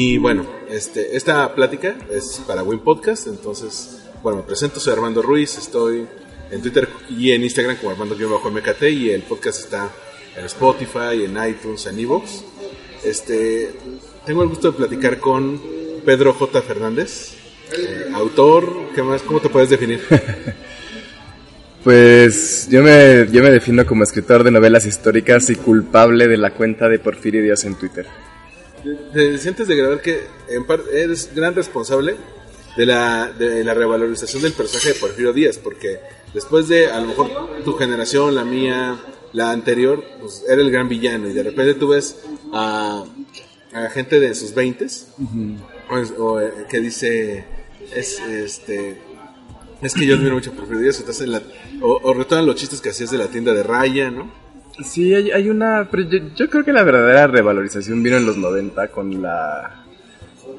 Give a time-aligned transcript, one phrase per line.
[0.00, 5.22] Y bueno, este, esta plática es para Win Podcast, entonces, bueno, me presento, soy Armando
[5.22, 6.06] Ruiz, estoy
[6.52, 9.90] en Twitter y en Instagram como Armando-MKT y el podcast está
[10.36, 12.44] en Spotify, en iTunes, en Evox.
[13.02, 13.72] Este,
[14.24, 15.60] tengo el gusto de platicar con
[16.04, 16.62] Pedro J.
[16.62, 17.32] Fernández,
[17.76, 19.22] eh, autor, ¿qué más?
[19.22, 20.00] ¿Cómo te puedes definir?
[21.82, 26.50] Pues yo me, yo me defino como escritor de novelas históricas y culpable de la
[26.50, 28.04] cuenta de Porfirio Díaz en Twitter.
[29.12, 32.16] ¿Te sientes de grabar que en parte eres gran responsable
[32.76, 35.58] de la, de la revalorización del personaje de Porfirio Díaz?
[35.58, 35.98] Porque
[36.34, 38.98] después de, a lo mejor, tu generación, la mía,
[39.32, 42.16] la anterior, pues era el gran villano y de repente tú ves
[42.52, 43.04] a,
[43.72, 45.08] a gente de sus veintes
[45.90, 47.44] o, es- o, eh, que dice,
[47.94, 49.00] es este...
[49.80, 51.42] Es que yo admiro mucho a Porfirio Díaz, entonces la-
[51.82, 54.32] o, o retoman los chistes que hacías de la tienda de raya, ¿no?
[54.84, 55.88] Sí, hay, hay una...
[55.90, 59.84] Pero yo, yo creo que la verdadera revalorización vino en los 90 con la...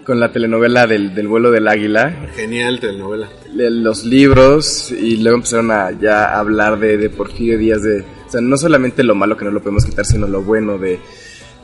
[0.05, 3.27] Con la telenovela del, del vuelo del águila, Genial telenovela.
[3.53, 8.29] le- los libros y luego empezaron a ya hablar de, de Porfirio Díaz de o
[8.31, 10.99] sea no solamente lo malo que no lo podemos quitar sino lo bueno de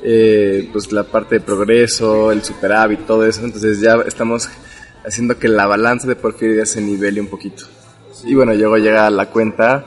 [0.04, 3.44] eh, pues la parte de progreso el superávit todo eso.
[3.44, 4.48] Entonces ya estamos
[5.06, 7.64] haciendo que la balanza de Porfirio Díaz se nivele un poquito.
[8.26, 9.86] Y bueno luego llega la cuenta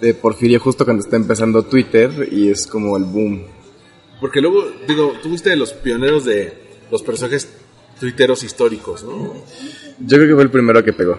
[0.00, 3.42] de Porfirio justo cuando está empezando Twitter y es como el boom
[4.20, 6.52] Porque luego, digo, de los pioneros de
[6.90, 7.48] los personajes
[7.98, 9.34] tuiteros históricos, ¿no?
[10.00, 11.18] yo creo que fue el primero que pegó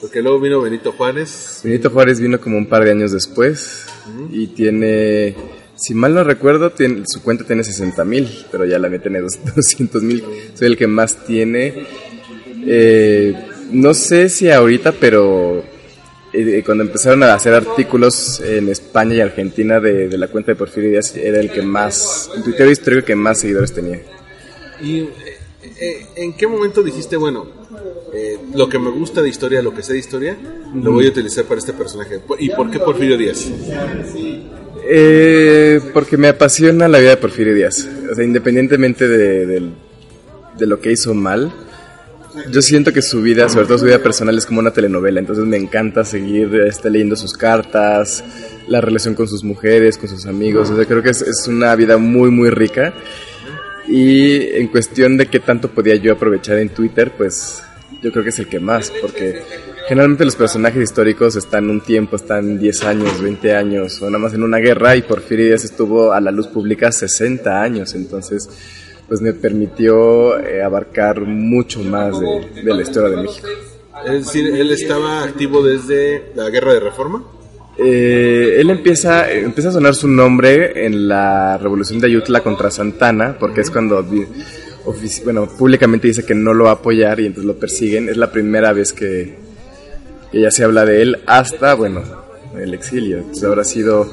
[0.00, 1.60] Porque luego vino Benito Juárez.
[1.62, 3.86] Benito Juárez vino como un par de años después
[4.32, 5.36] y tiene,
[5.76, 9.20] si mal no recuerdo, tiene, su cuenta tiene 60 mil, pero ya la mía tiene
[9.20, 10.24] 200 mil.
[10.54, 11.86] Soy el que más tiene.
[12.66, 13.34] Eh,
[13.72, 15.62] no sé si ahorita, pero
[16.32, 20.56] eh, cuando empezaron a hacer artículos en España y Argentina de, de la cuenta de
[20.56, 24.00] Porfirio Díaz, era el que más, en Twitter histórico que más seguidores tenía.
[24.80, 25.08] ¿Y eh,
[25.80, 27.46] eh, en qué momento dijiste, bueno,
[28.14, 30.36] eh, lo que me gusta de historia, lo que sé de historia,
[30.74, 32.20] lo voy a utilizar para este personaje?
[32.38, 33.50] ¿Y por qué Porfirio Díaz?
[34.92, 37.86] Eh, porque me apasiona la vida de Porfirio Díaz.
[38.10, 39.72] O sea, independientemente de, del-
[40.58, 41.52] de lo que hizo mal,
[42.50, 45.20] yo siento que su vida, sobre todo su vida personal, es como una telenovela.
[45.20, 48.24] Entonces me encanta seguir este, leyendo sus cartas,
[48.68, 50.70] la relación con sus mujeres, con sus amigos.
[50.70, 52.94] O sea, creo que es, es una vida muy, muy rica.
[53.88, 57.62] Y en cuestión de qué tanto podía yo aprovechar en Twitter, pues
[58.02, 59.42] yo creo que es el que más, porque
[59.88, 64.34] generalmente los personajes históricos están un tiempo, están 10 años, 20 años, o nada más
[64.34, 68.48] en una guerra, y Porfirio Díaz estuvo a la luz pública 60 años, entonces
[69.10, 73.48] pues me permitió eh, abarcar mucho más de, de la historia de México.
[74.06, 77.24] Es decir, él estaba activo desde la Guerra de Reforma.
[77.76, 83.36] Eh, él empieza, empieza a sonar su nombre en la revolución de Ayutla contra Santana,
[83.40, 84.06] porque es cuando
[85.24, 88.08] bueno, públicamente dice que no lo va a apoyar y entonces lo persiguen.
[88.08, 89.34] Es la primera vez que,
[90.30, 92.04] que ya se habla de él hasta, bueno,
[92.56, 93.18] el exilio.
[93.18, 94.08] Entonces habrá sido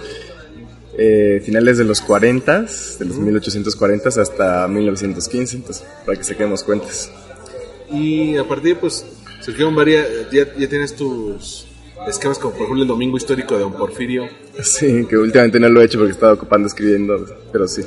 [0.98, 2.62] eh, finales de los 40,
[3.00, 7.12] de los 1840 hasta 1915, entonces para que saquemos cuentas.
[7.92, 9.06] Y a partir, pues,
[9.42, 10.08] surgieron varias.
[10.32, 11.68] Ya, ya tienes tus
[12.08, 14.28] esquemas, como por ejemplo el Domingo Histórico de Don Porfirio.
[14.64, 17.84] Sí, que últimamente no lo he hecho porque estaba ocupando escribiendo, pero sí.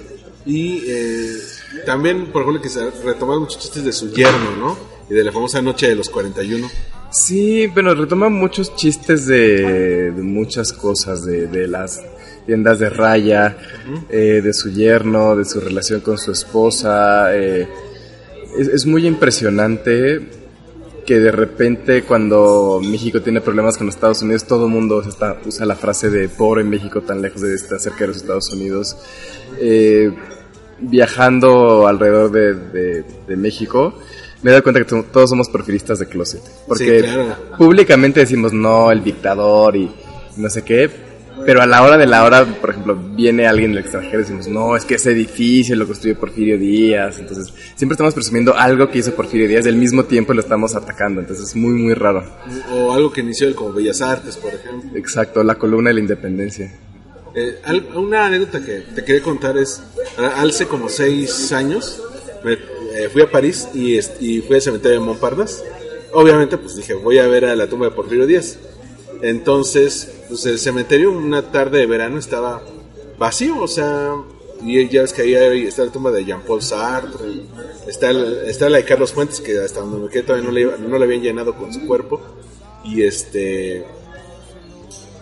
[0.47, 1.37] Y eh,
[1.85, 4.79] también, por ejemplo, que se retomaron muchos chistes de su yerno, ¿no?
[5.11, 6.71] Y de la famosa noche de los 41.
[7.11, 12.01] Sí, bueno, retoma muchos chistes de, de muchas cosas, de, de las
[12.51, 13.57] tiendas de raya,
[14.09, 17.33] eh, de su yerno, de su relación con su esposa.
[17.37, 17.69] eh,
[18.59, 20.21] es, es muy impresionante
[21.07, 25.65] que de repente cuando México tiene problemas con Estados Unidos, todo el mundo está- usa
[25.65, 28.97] la frase de pobre México tan lejos de estar cerca de los Estados Unidos.
[29.61, 30.11] Eh,
[30.81, 33.95] viajando alrededor de, de- de México,
[34.43, 36.43] me he dado cuenta que to- todos somos porfiristas de closet.
[36.67, 37.37] Porque Sí, claro.
[37.57, 39.89] públicamente decimos no, el dictador y
[40.37, 41.10] no sé qué.
[41.47, 44.47] Pero a la hora de la hora, por ejemplo, viene alguien del extranjero y decimos,
[44.49, 47.19] no, es que ese edificio lo construyó Porfirio Díaz.
[47.19, 51.21] Entonces, siempre estamos presumiendo algo que hizo Porfirio Díaz, del mismo tiempo lo estamos atacando.
[51.21, 52.25] Entonces, es muy, muy raro.
[52.73, 54.91] O algo que inició él como Bellas Artes, por ejemplo.
[54.99, 56.73] Exacto, la columna de la independencia.
[57.35, 57.61] Eh,
[57.95, 59.83] una anécdota que te quería contar es,
[60.37, 62.03] hace como seis años,
[62.45, 65.63] me- eh, fui a París y, est- y fui al cementerio de Montparnasse.
[66.13, 68.59] Obviamente, pues dije, voy a ver a la tumba de Porfirio Díaz.
[69.23, 72.63] Entonces, pues el cementerio una tarde de verano estaba
[73.19, 74.15] vacío, o sea,
[74.65, 75.35] y ya ves que ahí
[75.67, 77.43] está la tumba de Jean-Paul Sartre,
[77.87, 78.11] está,
[78.47, 81.05] está la de Carlos Fuentes, que hasta donde me quedé todavía no le, no le
[81.05, 82.21] habían llenado con su cuerpo,
[82.85, 83.85] y este...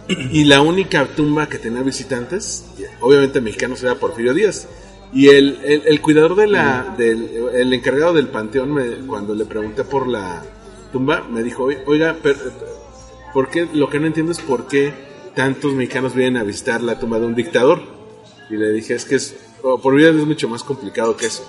[0.08, 2.64] Y la única tumba que tenía visitantes,
[3.00, 4.66] obviamente mexicanos, era Porfirio Díaz.
[5.12, 9.84] Y el, el, cuidador de la, del, el encargado del panteón, me- cuando le pregunté
[9.84, 10.42] por la
[10.92, 12.38] tumba, me dijo, "Oi- oiga, pero,
[13.32, 13.68] ¿por qué?
[13.72, 14.92] Lo que no entiendo es por qué
[15.34, 17.80] tantos mexicanos vienen a visitar la tumba de un dictador.
[18.50, 21.44] Y le dije, es que es, oh, por vida es mucho más complicado que eso.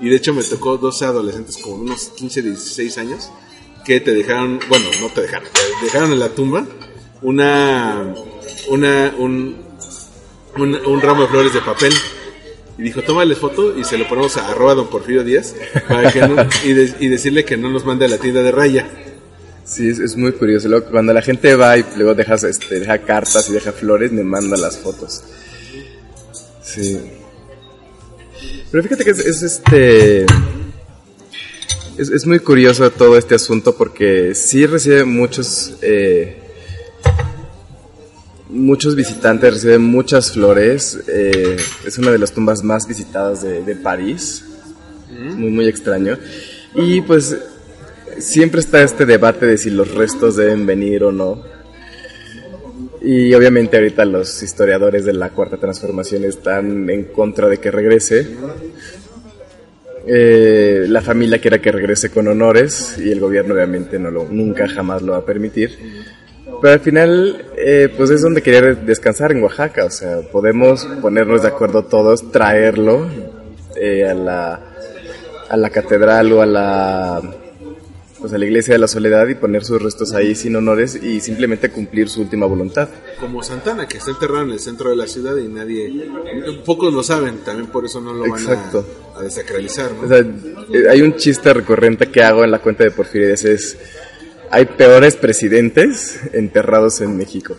[0.00, 3.30] Y de hecho me tocó dos adolescentes como unos 15, 16 años
[3.84, 5.48] que te dejaron, bueno, no te dejaron,
[5.80, 6.66] te dejaron en la tumba
[7.22, 8.14] una,
[8.68, 9.56] una, un,
[10.56, 11.92] un, ramo de flores de papel.
[12.78, 15.54] Y dijo, tómale foto y se lo ponemos a arroba don Porfirio Díaz
[15.88, 18.88] para que no- y decirle que no nos mande a la tienda de raya.
[19.68, 20.68] Sí, es, es muy curioso.
[20.68, 24.24] Luego, cuando la gente va y luego dejas, este, deja cartas y deja flores, me
[24.24, 25.22] manda las fotos.
[26.62, 26.98] Sí.
[28.70, 30.22] Pero fíjate que es, es, este.
[31.98, 35.74] Es, es muy curioso todo este asunto porque sí recibe muchos.
[35.82, 36.38] eh,
[38.48, 40.98] muchos visitantes, recibe muchas flores.
[41.08, 44.44] eh, es una de las tumbas más visitadas de, de París.
[45.10, 46.18] Muy, muy extraño.
[46.74, 47.36] Y pues
[48.20, 51.42] siempre está este debate de si los restos deben venir o no.
[53.00, 58.26] Y obviamente ahorita los historiadores de la Cuarta Transformación están en contra de que regrese.
[60.06, 64.66] Eh, la familia quiere que regrese con honores y el gobierno obviamente no lo, nunca
[64.68, 65.70] jamás lo va a permitir.
[66.60, 69.84] Pero al final, eh, pues es donde quería descansar en Oaxaca.
[69.84, 73.06] O sea, podemos ponernos de acuerdo todos, traerlo
[73.76, 74.60] eh, a la
[75.48, 77.22] a la catedral o a la
[78.20, 81.20] pues a la iglesia de la soledad y poner sus restos ahí sin honores y
[81.20, 82.88] simplemente cumplir su última voluntad.
[83.20, 86.10] Como Santana, que está enterrado en el centro de la ciudad y nadie,
[86.64, 88.84] pocos lo saben, también por eso no lo van Exacto.
[89.14, 89.92] a, a desacralizar.
[89.92, 90.02] ¿no?
[90.02, 93.44] O sea, eh, hay un chiste recurrente que hago en la cuenta de Porfirio Díaz
[93.44, 93.78] es
[94.50, 97.54] hay peores presidentes enterrados en México.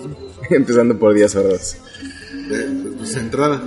[0.50, 1.76] Empezando por Díaz Ordaz.
[2.96, 3.62] pues, entrada.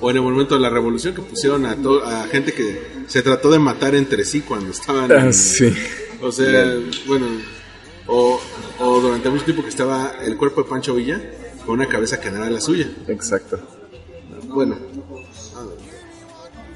[0.00, 3.22] O en el momento de la revolución que pusieron a, to- a gente que se
[3.22, 5.10] trató de matar entre sí cuando estaban...
[5.12, 5.72] Ah, en- sí.
[6.22, 6.74] O sea,
[7.06, 7.26] bueno,
[8.06, 8.40] o,
[8.78, 11.20] o durante mucho tiempo que estaba el cuerpo de Pancho Villa
[11.66, 12.90] con una cabeza que no era la suya.
[13.08, 13.58] Exacto.
[14.48, 14.76] Bueno,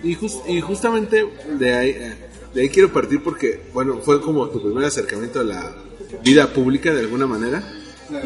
[0.03, 1.27] y, jus- y justamente
[1.59, 2.15] de ahí, eh,
[2.55, 5.75] de ahí quiero partir porque, bueno, fue como tu primer acercamiento a la
[6.23, 7.62] vida pública de alguna manera.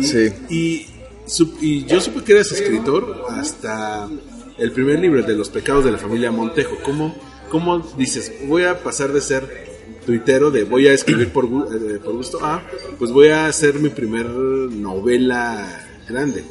[0.02, 0.28] Sí.
[0.50, 0.86] Y,
[1.26, 4.08] sup- y yo supe que eras escritor hasta
[4.58, 6.76] el primer libro de los pecados de la familia Montejo.
[6.82, 7.14] ¿Cómo,
[7.49, 9.44] cómo dices, voy a pasar de ser
[10.05, 12.62] tuitero, de voy a escribir por, eh, por gusto, a
[12.99, 16.44] pues voy a hacer mi primer novela grande?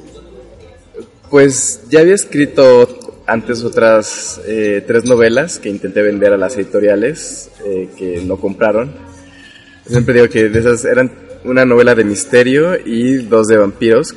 [1.30, 7.50] Pues ya había escrito antes otras eh, tres novelas que intenté vender a las editoriales
[7.65, 8.94] eh, que no compraron.
[9.86, 11.12] Siempre digo que de esas eran
[11.44, 14.15] una novela de misterio y dos de vampiros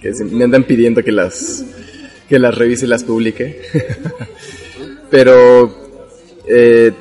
[0.00, 1.64] que me andan pidiendo que las
[2.30, 3.60] que las revise y las publique.
[5.10, 5.74] Pero
[6.46, 6.92] eh,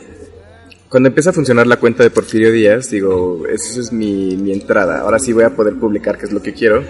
[0.90, 5.02] cuando empieza a funcionar la cuenta de Porfirio Díaz, digo, esa es mi, mi entrada.
[5.02, 6.84] Ahora sí voy a poder publicar, que es lo que quiero.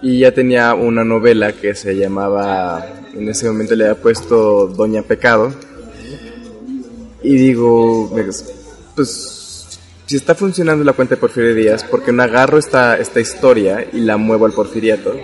[0.00, 5.02] Y ya tenía una novela que se llamaba, en ese momento le había puesto Doña
[5.02, 5.52] Pecado.
[7.24, 8.14] Y digo,
[8.94, 13.18] pues, si está funcionando la cuenta de Porfirio Díaz, ¿por qué no agarro esta, esta
[13.18, 15.16] historia y la muevo al porfiriato?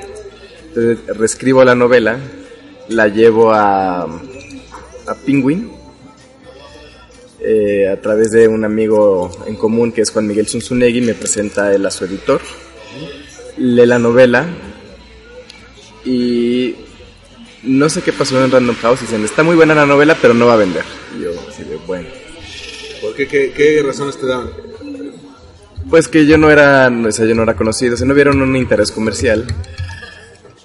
[0.69, 2.19] Entonces reescribo la novela,
[2.89, 5.71] la llevo a, a Penguin,
[7.41, 11.73] eh, a través de un amigo en común que es Juan Miguel Zunzunegui, me presenta
[11.75, 12.41] él a su editor,
[13.57, 14.47] lee la novela
[16.05, 16.75] y
[17.63, 20.47] no sé qué pasó en Random House, dicen, está muy buena la novela, pero no
[20.47, 20.85] va a vender.
[21.17, 22.09] Y yo, así de, bueno.
[23.03, 23.29] ¿Por qué?
[23.29, 24.51] ¿Qué, qué razones te daban?
[25.89, 28.43] Pues que yo no era, o sea, yo no era conocido, o sea, no vieron
[28.43, 29.47] un interés comercial.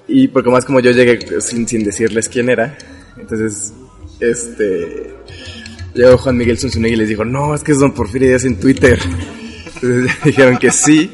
[0.07, 2.77] Y porque más como yo llegué sin, sin decirles quién era,
[3.17, 3.73] entonces,
[4.19, 5.13] este,
[5.93, 8.59] llegó Juan Miguel Zunzunegui y les dijo, no, es que es Don Porfirio Díaz en
[8.59, 8.99] Twitter.
[9.75, 11.09] Entonces dijeron que sí,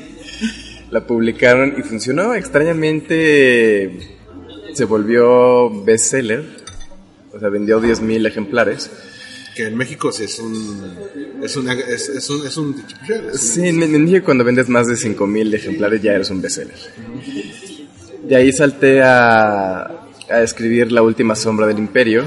[0.91, 2.33] la publicaron y funcionó.
[2.33, 4.17] Extrañamente
[4.73, 6.45] se volvió bestseller,
[7.33, 8.89] o sea, vendió 10.000 ejemplares.
[9.55, 10.95] Que en México sí es un.
[11.43, 12.47] Es, una, es, es un.
[12.47, 16.13] Es un, es un- Sí, en, en México cuando vendes más de 5000 ejemplares ya
[16.13, 16.75] eres un bestseller.
[18.23, 19.91] De ahí salté a,
[20.29, 22.23] a escribir La última sombra del imperio,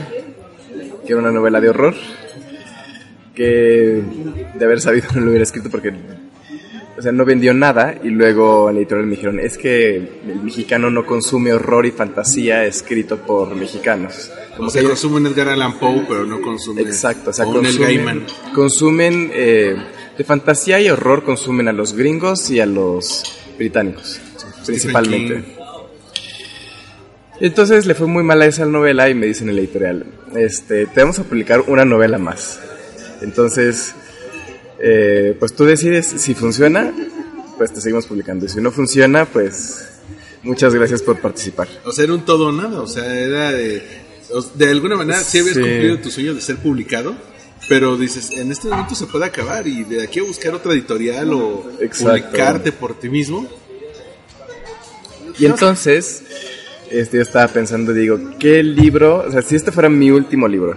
[1.07, 1.95] que era una novela de horror.
[3.35, 4.03] que
[4.55, 5.93] de haber sabido no lo hubiera escrito porque
[6.97, 10.43] o sea, no vendió nada y luego en la editorial me dijeron, es que el
[10.43, 14.31] mexicano no consume horror y fantasía escrito por mexicanos.
[14.57, 19.31] Como se consumen Edgar Allan Poe, pero no consumen Exacto, o sea, o consumen, consumen
[19.33, 19.75] eh,
[20.17, 23.25] de fantasía y horror consumen a los gringos y a los
[23.57, 24.21] británicos,
[24.67, 25.62] principalmente.
[27.41, 30.87] Entonces le fue muy mal a esa novela y me dicen en la editorial, este,
[30.87, 32.61] te vamos a publicar una novela más.
[33.21, 33.95] Entonces,
[34.79, 36.93] eh, pues tú decides si funciona,
[37.59, 38.47] pues te seguimos publicando.
[38.47, 39.83] Y si no funciona, pues
[40.43, 41.69] muchas gracias por participar.
[41.85, 42.81] O sea, era un todo o nada.
[42.81, 43.83] O sea, era de.
[44.55, 45.61] De alguna manera, sí habías Sí.
[45.61, 47.15] cumplido tu sueño de ser publicado.
[47.69, 51.33] Pero dices, en este momento se puede acabar y de aquí a buscar otra editorial
[51.33, 52.29] o Exacto.
[52.29, 53.47] publicarte por ti mismo.
[55.39, 56.23] Y entonces,
[56.93, 59.25] este, yo estaba pensando, digo, ¿qué libro?
[59.27, 60.77] O sea, si este fuera mi último libro,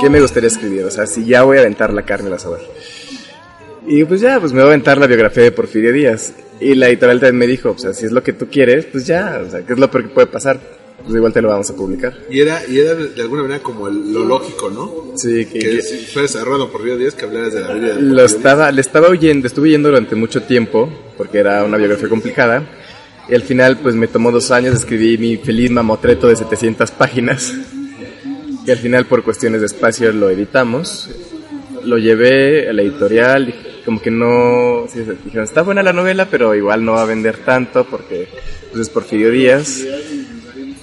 [0.00, 0.84] ¿qué me gustaría escribir?
[0.84, 2.60] O sea, si ya voy a aventar la carne al asador.
[3.86, 6.32] Y pues ya, pues me voy a aventar la biografía de Porfirio Díaz.
[6.60, 9.06] Y la editorial también me dijo, o sea, si es lo que tú quieres, pues
[9.06, 10.60] ya, o sea, ¿qué es lo peor que puede pasar?
[11.02, 12.14] Pues igual te lo vamos a publicar.
[12.30, 15.16] Y era, y era de, alguna manera como el- lo lógico, ¿no?
[15.16, 17.86] Sí, que, Que si fueras a Rodo por Río Díaz, que hablaras de la vida
[17.88, 18.32] de lo Porfirio Díaz.
[18.34, 22.62] estaba, le estaba oyendo, estuve oyendo durante mucho tiempo, porque era una biografía complicada.
[23.32, 27.54] Y al final, pues me tomó dos años, escribí mi feliz mamotreto de 700 páginas.
[28.66, 31.08] Y al final, por cuestiones de espacio, lo editamos.
[31.82, 33.54] Lo llevé a la editorial,
[33.86, 34.84] como que no.
[34.92, 38.28] sí, dijeron, está buena la novela, pero igual no va a vender tanto, porque
[38.70, 39.82] pues, es Porfirio Díaz.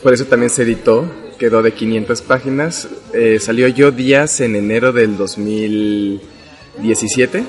[0.01, 1.06] Por eso también se editó,
[1.38, 2.88] quedó de 500 páginas.
[3.13, 7.44] Eh, salió Yo Díaz en enero del 2017,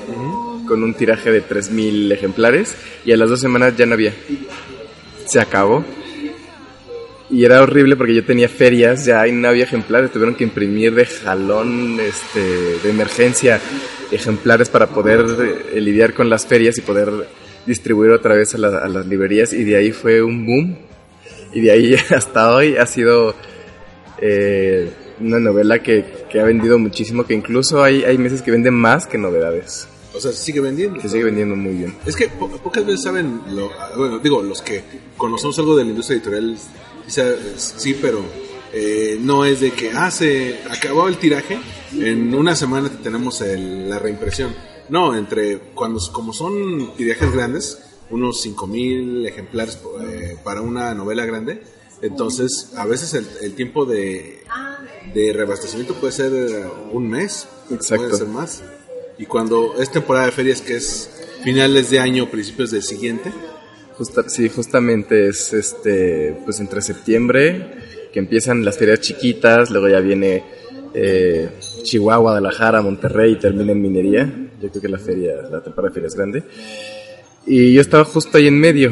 [0.67, 4.13] con un tiraje de 3.000 ejemplares, y a las dos semanas ya no había.
[5.31, 5.83] Se acabó.
[7.29, 10.93] Y era horrible porque yo tenía ferias ya y no había ejemplares, tuvieron que imprimir
[10.93, 12.41] de jalón, este,
[12.83, 13.61] de emergencia,
[14.11, 15.25] ejemplares para poder
[15.73, 17.09] eh, lidiar con las ferias y poder
[17.65, 20.77] distribuir otra vez a, la- a las librerías, y de ahí fue un boom.
[21.53, 23.33] Y de ahí hasta hoy ha sido
[24.19, 28.73] eh, una novela que, que ha vendido muchísimo, que incluso hay, hay meses que venden
[28.73, 30.99] más que novedades, O sea, sigue vendiendo.
[30.99, 31.95] que sigue vendiendo muy bien.
[32.05, 34.83] Es que po- pocas veces saben, lo, bueno, digo, los que
[35.17, 36.57] conocemos algo de la industria editorial,
[37.05, 37.23] quizá,
[37.57, 38.21] sí, pero
[38.73, 41.59] eh, no es de que, ah, se acabó el tiraje,
[41.93, 44.53] en una semana te tenemos el- la reimpresión.
[44.89, 47.77] No, entre, cuando, como son tirajes grandes,
[48.09, 51.63] unos 5000 ejemplares eh, para una novela grande,
[52.01, 54.43] entonces a veces el, el tiempo de,
[55.13, 58.03] de reabastecimiento puede ser eh, un mes, Exacto.
[58.05, 58.61] puede ser más.
[59.17, 61.09] Y cuando es temporada de ferias, que es
[61.43, 63.31] finales de año, principios del siguiente,
[63.97, 67.71] Justa- sí, justamente es este, pues entre septiembre,
[68.11, 70.43] que empiezan las ferias chiquitas, luego ya viene
[70.93, 71.49] eh,
[71.83, 74.49] Chihuahua, Guadalajara, Monterrey y termina en minería.
[74.61, 76.43] Yo creo que la feria, la temporada de feria es grande.
[77.45, 78.91] Y yo estaba justo ahí en medio.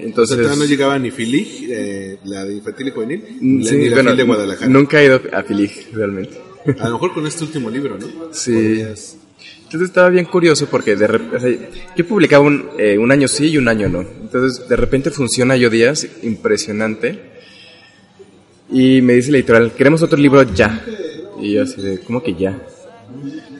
[0.00, 4.16] Entonces, no llegaba ni Filig, eh, la de infantil y juvenil, Mm, ni la bueno,
[4.16, 4.70] de Guadalajara.
[4.70, 6.38] Nunca he ido a Filig, realmente.
[6.78, 8.06] A lo mejor con este último libro, ¿no?
[8.32, 8.52] Sí.
[8.52, 9.16] Podrías-
[9.76, 13.58] Entonces estaba bien curioso porque de o yo publicaba un, eh, un año sí y
[13.58, 14.00] un año no.
[14.00, 17.20] Entonces de repente funciona Yo Díaz, impresionante.
[18.70, 20.82] Y me dice la editorial, queremos otro libro ya.
[21.42, 22.58] Y yo así de, ¿cómo que ya?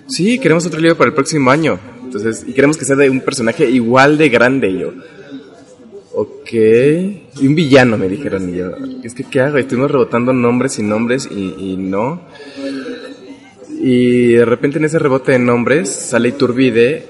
[0.06, 1.78] Sí, queremos otro libro para el próximo año.
[2.02, 4.73] Entonces, y queremos que sea de un personaje igual de grande.
[4.73, 4.94] Yo,
[6.14, 6.50] ok.
[6.50, 8.54] Y un villano, me dijeron.
[8.54, 8.70] Y yo,
[9.02, 9.58] es que, ¿qué hago?
[9.58, 12.23] Estuvimos rebotando nombres y nombres y no.
[13.78, 17.06] Y de repente en ese rebote de nombres sale Iturbide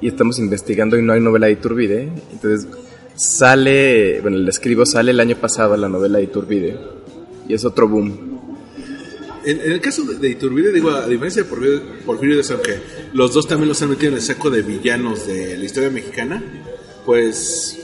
[0.00, 2.08] y estamos investigando y no hay novela de Iturbide.
[2.32, 2.68] Entonces
[3.14, 6.76] sale, bueno, el escribo sale el año pasado la novela de Iturbide
[7.48, 8.32] y es otro boom.
[9.44, 12.78] En, el caso de, de Iturbide, digo, a diferencia de Porfirio, Porfirio Díaz, aunque
[13.12, 16.42] los dos también los han metido en el saco de villanos de la historia mexicana,
[17.04, 17.78] pues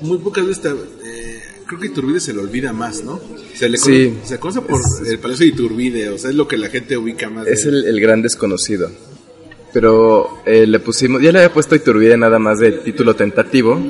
[0.00, 3.20] muy pocas veces, eh, creo que Iturbide se le olvida más, ¿no?
[3.54, 4.08] Se le Sí.
[4.08, 6.96] conoce, se conoce por el Palacio de Iturbide, o sea, es lo que la gente
[6.96, 7.46] ubica más.
[7.46, 8.90] Es de- el, el gran desconocido.
[9.72, 13.80] Pero eh, le pusimos, ya le había puesto Iturbide nada más de título tentativo.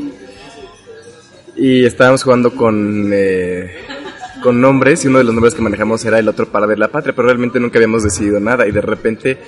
[1.57, 3.71] Y estábamos jugando con, eh,
[4.43, 6.89] con nombres y uno de los nombres que manejamos era el otro para ver la
[6.89, 8.67] patria, pero realmente nunca habíamos decidido nada.
[8.67, 9.39] Y de repente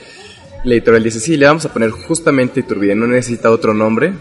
[0.64, 4.12] la editorial dice, sí, le vamos a poner justamente Iturbide, no necesita otro nombre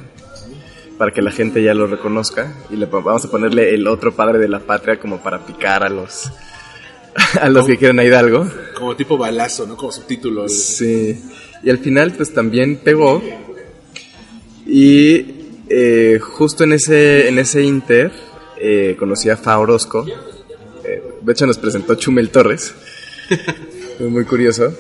[0.98, 2.56] para que la gente ya lo reconozca.
[2.70, 5.90] Y le vamos a ponerle el otro padre de la patria como para picar a
[5.90, 6.32] los,
[7.42, 8.48] a los que quieren a Hidalgo.
[8.76, 9.76] Como tipo balazo, ¿no?
[9.76, 10.48] Como subtítulo.
[10.50, 11.20] Sí.
[11.64, 13.22] Y al final, pues también pegó.
[14.66, 15.26] Y
[15.70, 18.12] eh, justo en ese, en ese inter,
[18.58, 20.06] eh, conocí a Fa Orozco.
[20.84, 22.74] Eh, de hecho, nos presentó Chumel Torres.
[23.98, 24.74] Fue muy curioso.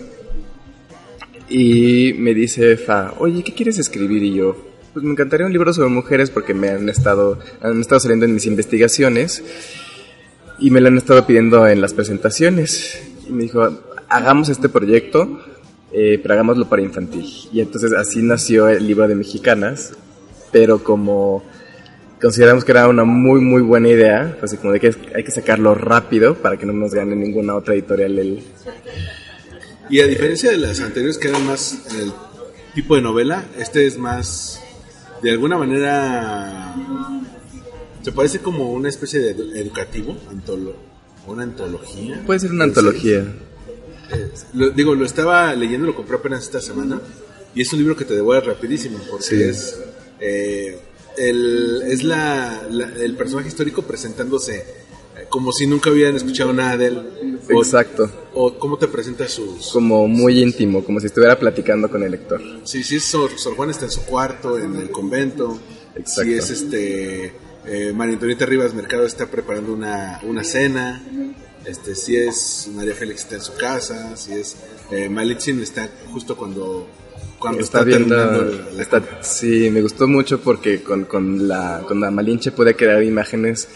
[1.50, 4.24] Y me dice Fa, oye, ¿qué quieres escribir?
[4.24, 8.00] Y yo, pues me encantaría un libro sobre mujeres porque me han estado, han estado
[8.00, 9.43] saliendo en mis investigaciones
[10.59, 13.01] y me lo han estado pidiendo en las presentaciones.
[13.27, 13.67] Y me dijo,
[14.07, 15.41] hagamos este proyecto,
[15.91, 17.25] eh, pero hagámoslo para infantil.
[17.51, 19.93] Y entonces así nació el libro de mexicanas,
[20.51, 21.43] pero como
[22.21, 25.75] consideramos que era una muy muy buena idea, así como de que hay que sacarlo
[25.75, 28.43] rápido para que no nos gane ninguna otra editorial el...
[29.89, 32.13] Y a diferencia de las anteriores que eran más el
[32.73, 34.62] tipo de novela, este es más,
[35.23, 36.75] de alguna manera,
[38.01, 40.75] se parece como una especie de educativo, antolo,
[41.27, 42.21] una antología.
[42.25, 43.19] Puede ser una antología.
[44.11, 46.99] Eh, lo- digo, lo estaba leyendo, lo compré apenas esta semana
[47.55, 49.41] y es un libro que te devuelve rapidísimo porque Sí.
[49.41, 49.79] es
[50.19, 50.79] eh,
[51.17, 54.65] el, es la, la- el personaje histórico presentándose
[55.29, 56.97] como si nunca hubieran escuchado nada de él.
[57.53, 58.09] O- Exacto.
[58.33, 59.71] O cómo te presenta sus...
[59.71, 62.41] Como muy íntimo, como si estuviera platicando con el lector.
[62.63, 65.59] Sí, sí, es Sor, Sor Juan está en su cuarto, en el convento.
[65.95, 66.23] Exacto.
[66.31, 67.33] Si es este.
[67.65, 71.03] Eh, María Antonieta Rivas Mercado está preparando una, una cena.
[71.65, 74.17] Este, si es María Félix está en su casa.
[74.17, 74.55] Si es.
[74.91, 76.87] Eh, Malitzin está justo cuando.
[77.39, 81.83] Cuando está, está viendo terminando la está- sí me gustó mucho porque con, con la
[81.85, 83.67] con la Malinche puede crear imágenes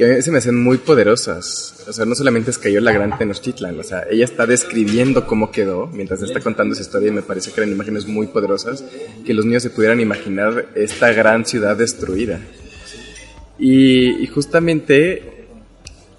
[0.00, 2.92] que a mí se me hacen muy poderosas o sea no solamente es cayó la
[2.92, 7.12] gran Tenochtitlan o sea ella está describiendo cómo quedó mientras está contando esa historia y
[7.12, 8.82] me parece que eran imágenes muy poderosas
[9.26, 12.40] que los niños se pudieran imaginar esta gran ciudad destruida
[13.58, 15.40] y, y justamente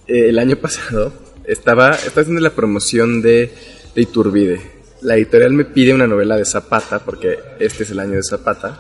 [0.08, 1.12] eh, el año pasado
[1.46, 3.52] estaba, estaba haciendo la promoción de,
[3.96, 4.62] de Iturbide.
[5.02, 8.80] La editorial me pide una novela de Zapata, porque este es el año de Zapata.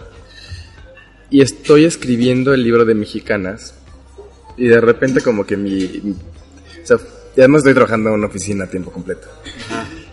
[1.29, 3.75] Y estoy escribiendo el libro de Mexicanas.
[4.63, 5.85] Y de repente como que mi...
[5.85, 6.97] o sea,
[7.37, 9.27] además estoy trabajando en una oficina a tiempo completo.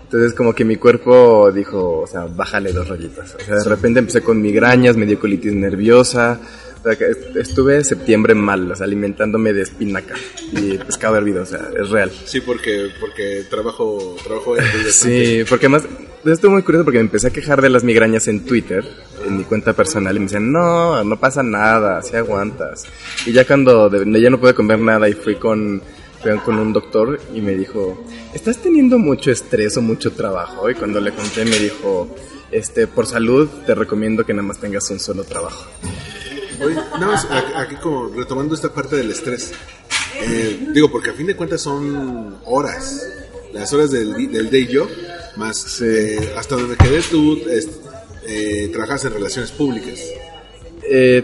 [0.04, 3.34] Entonces como que mi cuerpo dijo, o sea, bájale dos rayitas.
[3.34, 6.40] O sea, de repente empecé con migrañas, me dio colitis nerviosa.
[6.80, 10.14] O sea, que est- estuve septiembre mal, o sea, alimentándome de espinaca
[10.52, 12.10] y pescado hervido, o sea, es real.
[12.24, 14.54] Sí, porque, porque trabajo, trabajo.
[14.90, 15.82] Sí, porque además,
[16.32, 18.84] estuvo muy curioso porque me empecé a quejar de las migrañas en Twitter,
[19.26, 22.84] en mi cuenta personal, y me decían, no, no pasa nada, si aguantas.
[23.26, 25.82] Y ya cuando de- ya no pude comer nada y fui con,
[26.22, 30.68] fui con un doctor y me dijo, ¿estás teniendo mucho estrés o mucho trabajo?
[30.70, 32.14] Y cuando le conté me dijo,
[32.50, 35.66] este, por salud te recomiendo que nada más tengas un solo trabajo.
[36.60, 39.52] Oye, nada más, aquí como retomando esta parte del estrés.
[40.20, 43.06] Eh, digo, porque a fin de cuentas son horas.
[43.52, 44.88] Las horas del, del day job,
[45.38, 47.38] más eh, hasta donde quedé tú
[48.26, 50.00] eh, trabajas en relaciones públicas.
[50.82, 51.22] Eh,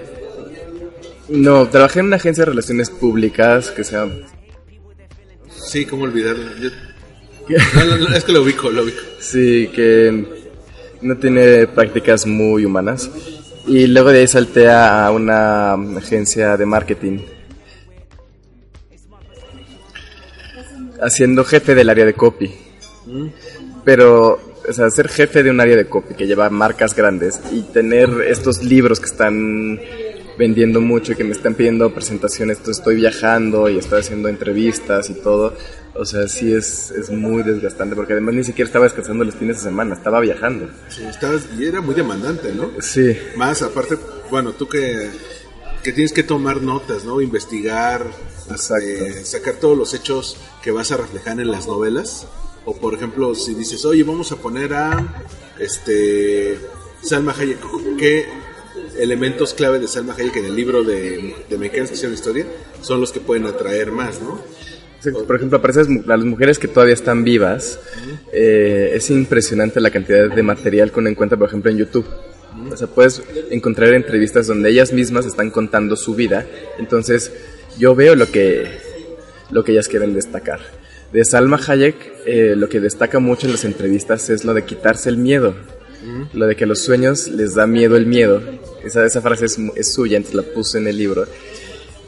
[1.29, 4.15] no, trabajé en una agencia de relaciones públicas que se llama
[5.67, 6.45] Sí, cómo olvidarlo.
[6.59, 6.71] Yo-
[7.75, 9.01] no, no, no, es que lo ubico, lo ubico.
[9.21, 10.25] Sí, que
[11.03, 13.11] no tiene prácticas muy humanas.
[13.67, 17.19] Y luego de ahí salté a una agencia de marketing.
[21.01, 22.53] Haciendo jefe del área de copy.
[23.85, 27.63] Pero, o sea, ser jefe de un área de copy que lleva marcas grandes y
[27.63, 29.79] tener estos libros que están
[30.39, 35.11] vendiendo mucho y que me están pidiendo presentaciones, entonces estoy viajando y estoy haciendo entrevistas
[35.11, 35.55] y todo.
[35.95, 39.59] O sea, sí es, es muy desgastante porque además ni siquiera estaba descansando los fines
[39.59, 40.69] de semana, estaba viajando.
[40.89, 42.71] Sí, estabas, y era muy demandante, ¿no?
[42.81, 43.97] Sí, Más aparte,
[44.29, 45.09] bueno, tú que,
[45.85, 47.21] que tienes que tomar notas, ¿no?
[47.21, 48.05] Investigar,
[48.51, 48.85] Exacto.
[48.85, 52.27] eh, sacar todos los hechos que vas a reflejar en las novelas.
[52.65, 55.27] O por ejemplo, si dices, oye, vamos a poner a
[55.59, 56.59] este
[57.03, 57.59] Salma Hayek,
[57.99, 58.27] ¿qué
[58.99, 62.01] elementos clave de Salma Hayek en el libro de, de Mexicanos
[62.81, 64.41] son los que pueden atraer más, ¿no?
[65.27, 67.79] Por ejemplo, a las mujeres que todavía están vivas,
[68.33, 72.07] eh, es impresionante la cantidad de material que uno encuentra, por ejemplo, en YouTube.
[72.73, 76.47] O sea, puedes encontrar entrevistas donde ellas mismas están contando su vida.
[76.79, 77.33] Entonces,
[77.79, 78.67] yo veo lo que,
[79.51, 80.61] lo que ellas quieren destacar.
[81.15, 81.95] De Salma Hayek,
[82.27, 85.55] eh, lo que destaca mucho en las entrevistas es lo de quitarse el miedo.
[86.33, 88.43] Lo de que a los sueños les da miedo el miedo.
[88.83, 91.25] Esa, esa frase es, es suya, entonces la puse en el libro.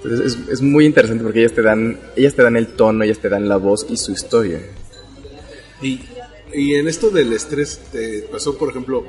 [0.03, 3.21] Entonces es, es muy interesante porque ellas te dan ellas te dan el tono, ellas
[3.21, 4.61] te dan la voz y su historia.
[5.81, 6.01] Y,
[6.53, 9.05] y en esto del estrés, ¿te pasó, por ejemplo,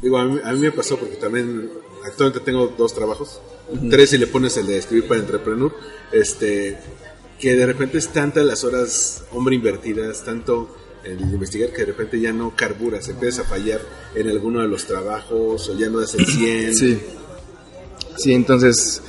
[0.00, 1.68] digo, a mí, a mí me pasó porque también
[2.06, 3.42] actualmente tengo dos trabajos,
[3.90, 5.74] tres si le pones el de escribir para Entrepreneur,
[6.10, 6.78] este,
[7.40, 12.20] que de repente es tantas las horas, hombre, invertidas, tanto en investigar que de repente
[12.20, 13.80] ya no carburas, empiezas a fallar
[14.14, 16.74] en alguno de los trabajos o ya no das el 100.
[16.74, 17.00] Sí.
[18.16, 19.02] Sí, entonces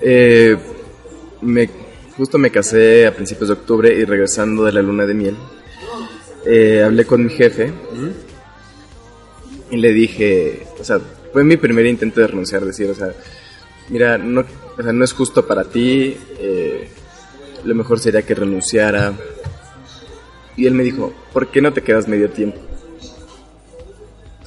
[0.00, 0.56] eh,
[1.40, 1.68] me
[2.16, 5.36] justo me casé a principios de octubre y regresando de la luna de miel
[6.46, 7.72] eh, hablé con mi jefe
[9.70, 11.00] y le dije, o sea,
[11.32, 13.12] fue mi primer intento de renunciar, decir, o sea,
[13.88, 14.44] mira, no,
[14.76, 16.88] o sea, no es justo para ti, eh,
[17.64, 19.12] lo mejor sería que renunciara.
[20.56, 22.58] Y él me dijo, ¿por qué no te quedas medio tiempo?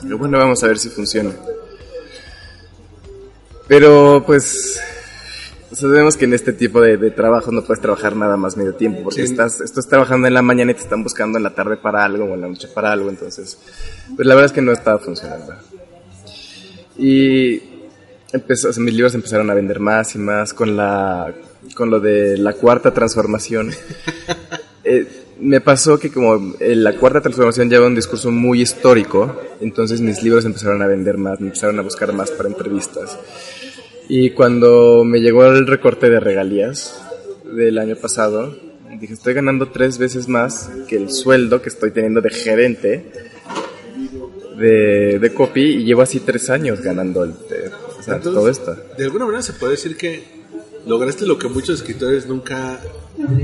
[0.01, 1.31] Pero bueno, vamos a ver si funciona.
[3.67, 4.79] Pero pues
[5.73, 9.03] sabemos que en este tipo de, de trabajo no puedes trabajar nada más medio tiempo,
[9.03, 9.31] porque Sí.
[9.31, 12.23] estás, estás trabajando en la mañana y te están buscando en la tarde para algo
[12.25, 13.57] o en la noche para algo, entonces,
[14.15, 15.53] pues la verdad es que no estaba funcionando.
[16.97, 17.61] Y
[18.31, 21.33] empezó, o sea, mis libros empezaron a vender más y más con la
[21.75, 23.71] con lo de la cuarta transformación.
[24.89, 25.05] Eh,
[25.41, 30.23] me pasó que como eh, la cuarta transformación lleva un discurso muy histórico, entonces mis
[30.23, 33.19] libros empezaron a vender más, me empezaron a buscar más para entrevistas.
[34.07, 37.01] Y cuando me llegó el recorte de regalías
[37.43, 38.55] del año pasado,
[38.97, 43.11] dije, estoy ganando tres veces más que el sueldo que estoy teniendo de gerente
[44.57, 48.49] de, de copy y llevo así tres años ganando el, de- o sea, Entonces, todo
[48.49, 48.77] esto.
[48.97, 50.36] De alguna manera se puede decir que
[50.87, 52.81] lograste lo que muchos escritores nunca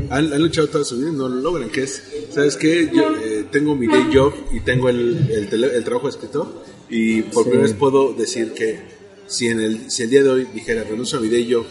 [0.09, 2.01] han, han luchado toda su vida y no lo logran, que es,
[2.31, 2.89] ¿sabes qué?
[2.93, 6.47] Yo eh, tengo mi day job y tengo el, el, tele- el trabajo de escritor
[6.89, 7.49] y por Sí.
[7.49, 8.79] primera vez puedo decir que
[9.27, 11.65] si, en el, si el día de hoy dijera renuncio a mi day job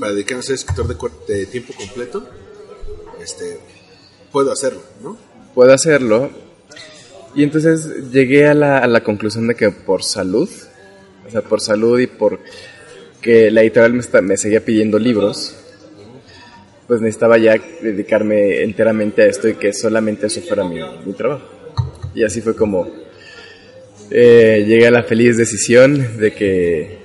[0.00, 0.86] para dedicarme a ser escritor
[1.26, 2.26] de, de tiempo completo,
[3.22, 3.58] este,
[4.32, 5.16] puedo hacerlo, ¿no?
[5.54, 6.30] puedo hacerlo.
[7.34, 10.48] Y entonces llegué a la, a la conclusión de que por salud,
[11.26, 12.40] o sea, por salud y por
[13.28, 15.54] que la editorial me, está- me seguía pidiendo libros,
[16.86, 20.80] pues necesitaba ya dedicarme enteramente a esto y que solamente eso fuera mi,
[21.12, 21.42] trabajo.
[22.14, 22.90] Y así fue como
[24.10, 27.00] eh, llegué a la feliz decisión de que,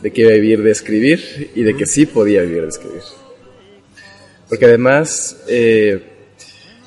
[0.00, 3.02] de que iba a vivir de escribir y de que sí podía vivir de escribir.
[4.48, 6.11] Porque además eh,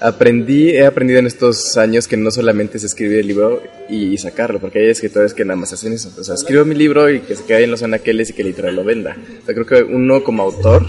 [0.08, 4.60] aprendí, he aprendido en estos años que no solamente es escribir el libro y, sacarlo,
[4.60, 6.12] porque hay escritores que nada más hacen eso.
[6.18, 8.50] O sea, escribo mi libro y que se quede en los anaqueles y que el
[8.50, 9.18] editorial lo venda.
[9.42, 10.86] O sea, creo que uno como autor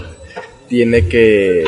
[0.67, 1.63] tiene que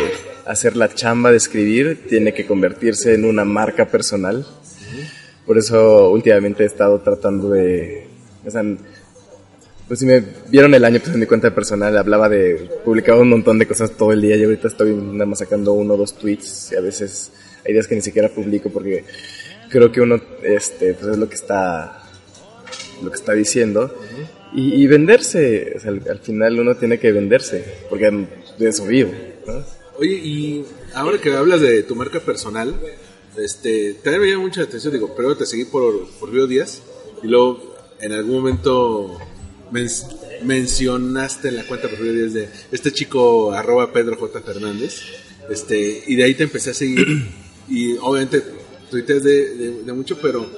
[0.46, 4.46] hacer la chamba de escribir, tiene que convertirse en una marca personal.
[5.46, 8.08] Por eso últimamente he estado tratando de...
[9.90, 13.30] pues si me vieron el año pues en mi cuenta personal hablaba de publicaba un
[13.30, 16.14] montón de cosas todo el día y ahorita estoy nada más sacando uno o dos
[16.14, 17.32] tweets y a veces
[17.66, 19.04] hay días que ni siquiera publico porque
[19.70, 22.04] creo que uno este pues es lo que está
[23.02, 23.94] lo que está diciendo
[24.52, 28.10] y, venderse al, al final uno tiene que venderse porque
[28.58, 29.12] de eso vivo.
[29.98, 32.74] Oye, y ahora que hablas de tu marca personal,
[33.38, 36.82] este, también me llama mucha atención, digo, pero te seguí por, por Río Díaz
[37.22, 39.18] y luego en algún momento
[39.72, 39.90] men-
[40.44, 44.42] mencionaste en la cuenta Díaz de este chico arroba Pedro J.
[44.42, 45.02] Fernández,
[45.50, 47.28] este, y de ahí te empecé a seguir
[47.70, 48.42] y obviamente
[48.90, 49.56] tuiteas de,
[49.86, 50.50] de, mucho, pero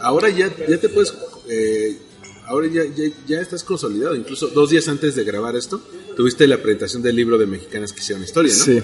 [0.00, 1.14] ahora ya, ya te puedes...
[1.48, 1.96] eh,
[2.44, 5.80] Ahora ya, ya, ya estás consolidado, incluso dos días antes de grabar esto,
[6.16, 8.58] tuviste la presentación del libro de Mexicanas que hicieron historia, ¿no?
[8.64, 8.82] Sí,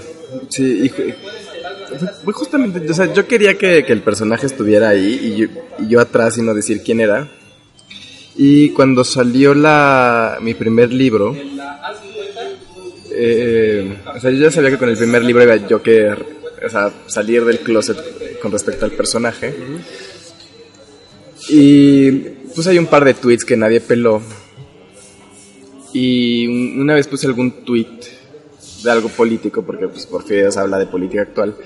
[0.48, 0.90] sí,
[2.24, 5.48] y justamente, o sea, yo quería que, que el personaje estuviera ahí y yo,
[5.80, 7.30] y yo atrás y no decir quién era.
[8.40, 11.34] Y cuando salió la, mi primer libro,
[13.10, 16.68] eh, o sea, yo ya sabía que con el primer libro iba yo que o
[16.70, 19.54] sea, salir del closet con respecto al personaje.
[21.48, 22.10] Y
[22.54, 24.20] puse ahí un par de tweets que nadie peló.
[25.92, 27.86] Y un- una vez puse algún tweet
[28.84, 31.56] de algo político, porque pues Porfirio habla de política actual.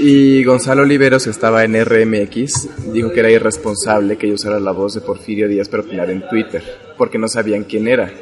[0.00, 4.70] Y Gonzalo Oliveros, que estaba en RMX, dijo que era irresponsable que yo usara la
[4.70, 6.62] voz de Porfirio Díaz para opinar en Twitter,
[6.96, 8.12] porque no sabían quién era.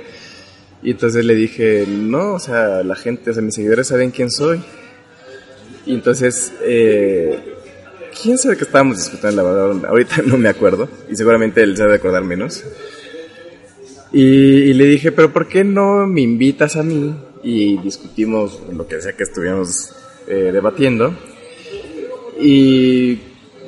[0.82, 4.30] Y entonces le dije, no, o sea, la gente, o sea, mis seguidores saben quién
[4.30, 4.62] soy.
[5.84, 7.38] Y entonces, eh,
[8.22, 11.82] quién sabe que estábamos discutiendo, la verdad, ahorita no me acuerdo, y seguramente él se
[11.82, 12.64] debe acordar menos.
[14.12, 17.14] Y, le dije, pero ¿por qué no me invitas a mí?
[17.42, 19.92] Y discutimos lo que sea que estuviéramos
[20.26, 21.14] eh, debatiendo.
[22.38, 23.18] Y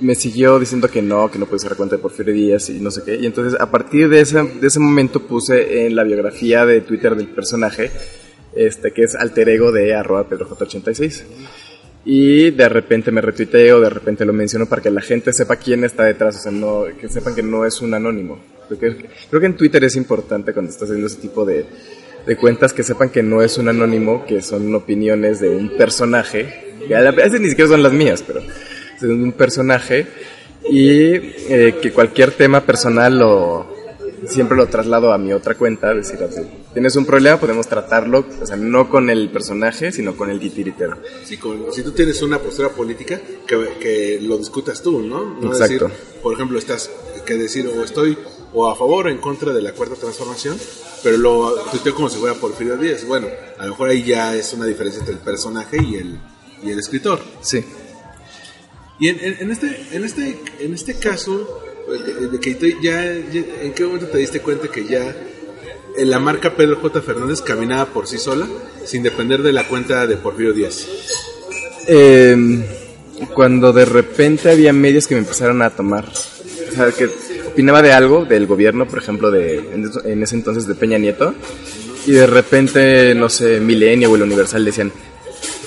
[0.00, 2.80] me siguió diciendo que no, que no puede usar la cuenta de Porfirio Díaz y
[2.80, 3.16] no sé qué.
[3.16, 7.16] Y entonces a partir de ese, de ese momento puse en la biografía de Twitter
[7.16, 7.90] del personaje,
[8.54, 11.22] este, que es alter ego de arroba pedroj86.
[12.04, 15.84] Y de repente me retuiteo, de repente lo menciono para que la gente sepa quién
[15.84, 18.38] está detrás, o sea, no, que sepan que no es un anónimo.
[18.68, 18.96] Porque
[19.28, 21.66] creo que en Twitter es importante cuando estás haciendo ese tipo de,
[22.26, 26.67] de cuentas que sepan que no es un anónimo, que son opiniones de un personaje,
[26.88, 28.40] que a veces ni siquiera son las mías, pero
[29.00, 30.06] de un personaje,
[30.70, 33.66] y eh, que cualquier tema personal lo,
[34.26, 38.26] siempre lo traslado a mi otra cuenta, es decir, de, tienes un problema podemos tratarlo,
[38.42, 40.98] o sea, no con el personaje, sino con el titiritero.
[41.24, 45.36] Si, con- si tú tienes una postura política, que, que lo discutas tú, ¿no?
[45.40, 45.86] No Exacto.
[45.86, 46.90] decir, por ejemplo, estás
[47.24, 48.16] que decir o estoy
[48.54, 50.56] o a favor o en contra de la cuarta transformación,
[51.02, 53.06] pero lo tuiteo como si fuera Porfirio Díaz.
[53.06, 56.18] Bueno, a lo mejor ahí ya es una diferencia entre el personaje y el,
[56.62, 57.20] y el escritor.
[57.40, 57.64] Sí.
[59.00, 63.62] Y en, en- en este, en este, en este caso, de, de que ya, ya-
[63.62, 65.08] ¿en qué momento te diste cuenta que ya
[65.96, 67.00] eh, la marca Pedro J.
[67.02, 68.46] Fernández caminaba por sí sola,
[68.84, 70.86] sin depender de la cuenta de Porfirio Díaz?
[71.86, 72.36] Eh,
[73.34, 77.08] cuando de repente había medios que me empezaron a tomar, o sea, que
[77.48, 79.58] opinaba de algo del gobierno, por ejemplo, de
[80.04, 81.34] en ese entonces de Peña Nieto,
[82.06, 84.92] y de repente, no sé, Milenio o el Universal decían,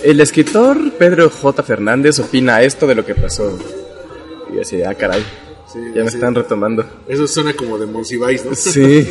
[0.04, 1.64] el escritor Pedro J.
[1.64, 3.58] Fernández opina esto de lo que pasó.
[4.52, 5.24] Y yo así, ah, caray,
[5.72, 6.18] Sí, ya me sí.
[6.18, 6.86] están retomando.
[7.08, 8.54] Eso suena como de Monsiváis, ¿no?
[8.56, 9.08] Sí.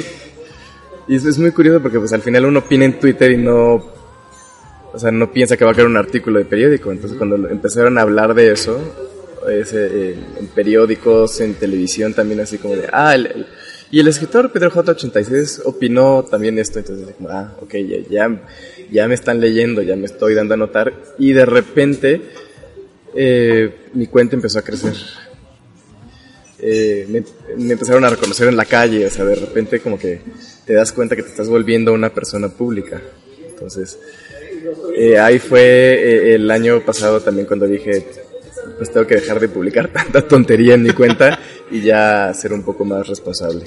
[1.08, 3.74] Y es, es muy curioso porque pues al final uno opina en Twitter y no,
[4.92, 6.92] o sea, no piensa que va a caer un artículo de periódico.
[6.92, 8.78] Entonces cuando empezaron a hablar de eso,
[9.50, 13.46] ese, eh, en periódicos, en televisión también así como de, ah, el- el-
[13.92, 16.78] y el escritor Pedro J86 opinó también esto.
[16.78, 18.40] Entonces como, ah, ok, ya, ya,
[18.90, 20.92] ya me están leyendo, ya me estoy dando a notar.
[21.18, 22.20] Y de repente
[23.14, 24.94] eh, mi cuenta empezó a crecer
[26.62, 30.20] eh, me, empezaron a reconocer en la calle, o sea, de repente como que
[30.66, 33.00] te das cuenta que te estás volviendo una persona pública.
[33.48, 33.98] Entonces,
[34.94, 38.04] eh, ahí fue el año pasado también cuando dije,
[38.76, 41.38] pues tengo que dejar de publicar tanta tontería en mi cuenta
[41.70, 43.64] y ya ser un poco más responsable.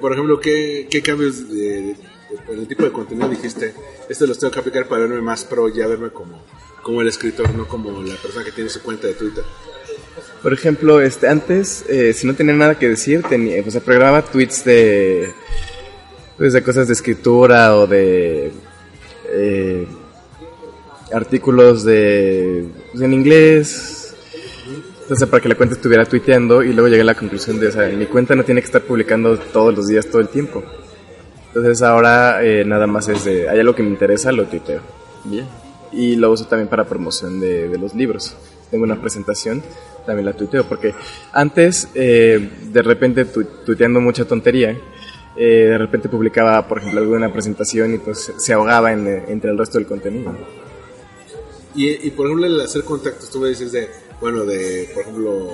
[0.00, 1.94] Por ejemplo, ¿qué, qué cambios de,
[2.30, 3.74] de- en el tipo de contenido dijiste?
[4.08, 6.42] Esto los tengo que aplicar para verme más pro, ya verme como,
[6.82, 9.44] como el escritor, no como la persona que tiene su cuenta de Twitter.
[10.42, 14.64] Por ejemplo, este, antes, eh, si no tenía nada que decir, tenía, pues, programaba tweets
[14.64, 15.32] de,
[16.36, 18.52] pues, de cosas de escritura o de
[19.30, 19.86] eh,
[21.12, 24.14] artículos de, pues, en inglés.
[25.02, 27.72] Entonces, para que la cuenta estuviera tuiteando y luego llegué a la conclusión de, o
[27.72, 30.62] sea, mi cuenta no tiene que estar publicando todos los días, todo el tiempo.
[31.48, 34.80] Entonces ahora eh, nada más es de, hay algo que me interesa, lo tuiteo.
[35.24, 35.46] Bien.
[35.92, 38.34] Y lo uso también para promoción de, de los libros.
[38.70, 39.62] Tengo una presentación,
[40.04, 40.94] también la tuiteo, porque
[41.32, 44.76] antes, eh, de repente, tu- tuiteando mucha tontería,
[45.36, 49.50] eh, de repente publicaba, por ejemplo, alguna presentación y pues se ahogaba en, eh, entre
[49.50, 50.34] el resto del contenido.
[51.74, 53.88] Y, y, por ejemplo, el hacer contactos, tú me dices de,
[54.20, 55.48] bueno, de, por ejemplo,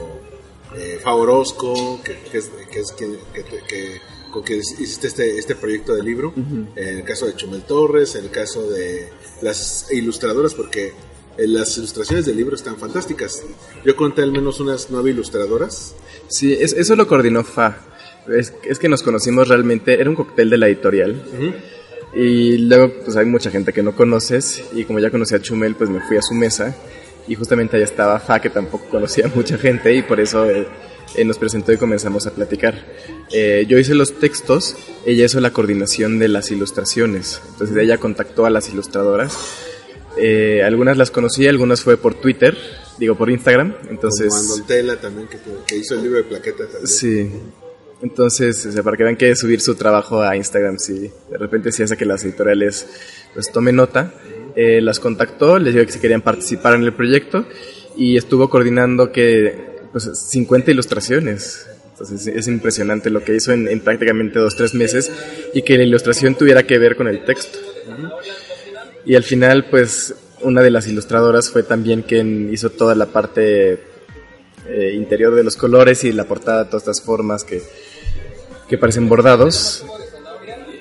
[0.76, 4.00] eh, Favorosco, que, que es, que es quien, que, que-
[4.34, 6.68] con quien hiciste este, este proyecto de libro, en
[6.98, 9.08] el caso de Chumel Torres, en el caso de
[9.42, 10.88] las ilustradoras, porque
[11.38, 13.44] eh, las ilustraciones del libro están fantásticas.
[13.84, 15.94] Yo conté al menos unas nueve ilustradoras.
[16.26, 17.78] Sí, es- eso lo coordinó Fa.
[18.28, 21.22] Es, es que nos conocimos realmente, era un cóctel de la editorial.
[22.16, 24.64] Y luego, pues hay mucha gente que no conoces.
[24.74, 26.74] Y como ya conocí a Chumel, pues me fui a su mesa.
[27.28, 29.94] Y justamente allá estaba Fa, que tampoco conocía mucha gente.
[29.94, 30.66] Y por eso eh,
[31.16, 32.86] eh, nos presentó y comenzamos a platicar.
[33.32, 37.40] Eh, yo hice los textos, ella hizo la coordinación de las ilustraciones.
[37.52, 39.36] Entonces ella contactó a las ilustradoras.
[40.16, 42.56] Eh, algunas las conocí, algunas fue por Twitter,
[42.98, 43.74] digo por Instagram.
[43.90, 44.28] Entonces.
[44.28, 46.86] Como Andontela también, que, que hizo el libro de plaquetas también.
[46.86, 47.30] Sí.
[48.02, 51.72] Entonces, o sea, para que vean que subir su trabajo a Instagram, sí, de repente
[51.72, 52.86] sí hace que las editoriales
[53.32, 54.12] pues tomen nota.
[54.56, 57.46] Eh, las contactó, les dijo que si querían participar en el proyecto
[57.96, 61.68] y estuvo coordinando que pues 50 ilustraciones.
[62.00, 65.12] Es impresionante lo que hizo en, en prácticamente dos, tres meses
[65.54, 67.60] y que la ilustración tuviera que ver con el texto.
[69.06, 73.78] Y al final, pues, una de las ilustradoras fue también quien hizo toda la parte
[74.66, 77.62] eh, interior de los colores y la portada, todas estas formas que,
[78.68, 79.84] que parecen bordados.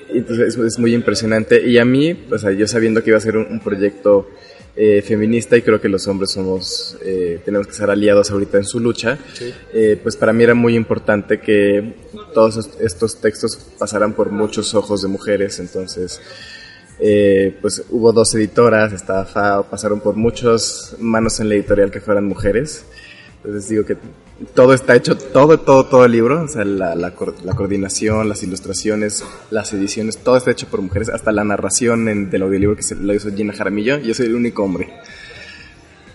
[0.08, 1.64] Entonces es, es muy impresionante.
[1.64, 4.28] Y a mí, pues yo sabiendo que iba a ser un proyecto
[4.76, 8.64] eh, feminista y creo que los hombres somos, eh, tenemos que ser aliados ahorita en
[8.64, 9.18] su lucha,
[9.72, 11.94] eh, pues para mí era muy importante que
[12.34, 15.60] todos est- estos textos pasaran por muchos ojos de mujeres.
[15.60, 16.20] Entonces,
[16.98, 22.00] eh, pues hubo dos editoras, estaba FAO, pasaron por muchas manos en la editorial que
[22.00, 22.84] fueran mujeres.
[23.44, 23.96] Entonces digo que
[24.54, 28.42] todo está hecho, todo, todo, todo el libro, o sea, la, la, la coordinación, las
[28.42, 32.82] ilustraciones, las ediciones, todo está hecho por mujeres, hasta la narración en, del audiolibro que
[32.82, 34.92] se lo hizo Gina Jaramillo, yo soy el único hombre.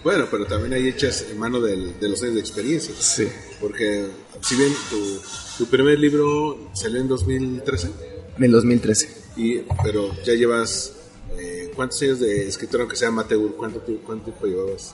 [0.04, 2.94] Bueno, pero también hay hechas en mano del- de los años de experiencia.
[2.98, 3.28] Sí.
[3.60, 4.06] Porque
[4.42, 5.20] si bien tu,
[5.58, 7.90] tu primer libro salió en 2013,
[8.38, 9.10] En el 2013.
[9.36, 10.94] y, pero ya llevas
[11.38, 14.94] eh, cuántos años de escritor, aunque sea amateur, ¿cuánto, cuánto tiempo llevabas?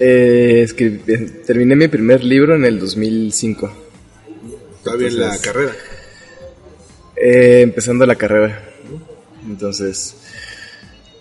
[0.00, 3.72] Eh, eh, terminé mi primer libro en el 2005,
[4.82, 5.72] Todavía en la carrera.
[7.16, 8.64] eh, empezando la carrera.
[9.46, 10.16] Entonces,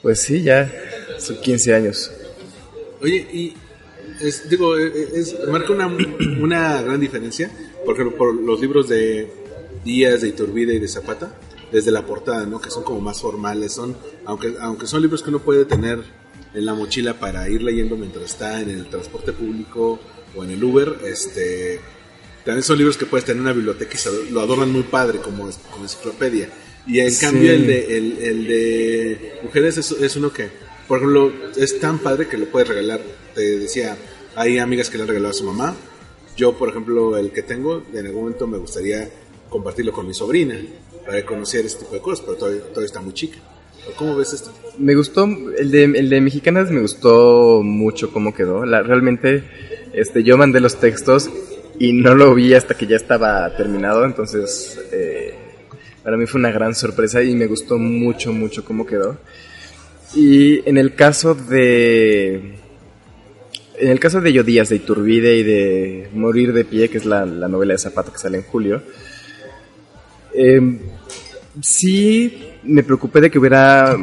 [0.01, 0.71] pues sí, ya
[1.19, 2.11] son 15 años.
[3.01, 3.53] Oye, y
[4.21, 5.87] es- digo, eh, es, marca una,
[6.41, 7.51] una gran diferencia,
[7.85, 9.27] por ejemplo, por los libros de
[9.85, 11.37] Díaz, de Iturbide y de Zapata,
[11.71, 12.59] desde la portada, ¿no?
[12.61, 15.99] Que son como más formales, son, aunque, aunque son libros que uno puede tener
[16.53, 19.99] en la mochila para ir leyendo mientras está en el transporte público
[20.35, 21.79] o en el Uber, este,
[22.45, 25.19] también son libros que puedes tener en una biblioteca y se- lo adornan muy padre
[25.19, 26.49] como, como enciclopedia.
[26.85, 27.21] Y en Sí.
[27.25, 30.49] cambio el de, el, el de mujeres es, es uno que,
[30.87, 33.01] por ejemplo, es tan padre que lo puedes regalar.
[33.33, 33.97] Te decía,
[34.35, 35.75] hay amigas que le han regalado a su mamá.
[36.35, 39.09] Yo, por ejemplo, el que tengo, en algún momento me gustaría
[39.49, 40.59] compartirlo con mi sobrina
[41.05, 43.37] para conocer este tipo de cosas, pero todavía, todavía está muy chica.
[43.97, 44.51] ¿Cómo ves esto?
[44.77, 48.65] Me gustó, el de, el de Mexicanas me gustó mucho cómo quedó.
[48.65, 49.43] La, realmente,
[49.93, 51.29] este, yo mandé los textos
[51.79, 55.33] y no lo vi hasta que ya estaba terminado, entonces eh,
[56.03, 59.17] para mí fue una gran sorpresa y me gustó mucho, mucho cómo quedó.
[60.15, 62.55] Y en el caso de...
[63.75, 67.05] En el caso de Yo Díaz, de Iturbide y de Morir de Pie, que es
[67.05, 68.83] la, la novela de Zapata que sale en julio,
[70.33, 70.79] eh,
[71.61, 73.95] sí me preocupé de que hubiera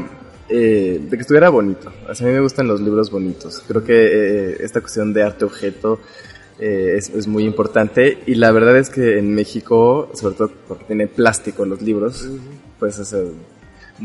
[0.49, 1.93] eh, de que estuviera bonito.
[2.09, 3.63] O sea, a mí me gustan los libros bonitos.
[3.69, 6.01] Creo que eh, esta cuestión de arte objeto
[6.59, 10.85] eh, es, es muy importante y la verdad es que en México, sobre todo porque
[10.85, 12.29] tiene plástico los libros,
[12.79, 13.21] pues o sea,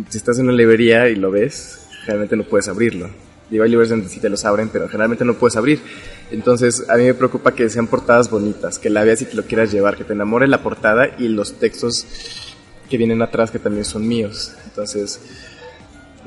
[0.09, 3.09] si estás en una librería y lo ves, generalmente no puedes abrirlo.
[3.49, 5.79] Digo, hay libros donde sí te los abren, pero generalmente no puedes abrir.
[6.31, 9.43] Entonces, a mí me preocupa que sean portadas bonitas, que la veas y que lo
[9.43, 12.07] quieras llevar, que te enamore la portada y los textos
[12.89, 14.53] que vienen atrás que también son míos.
[14.65, 15.19] Entonces,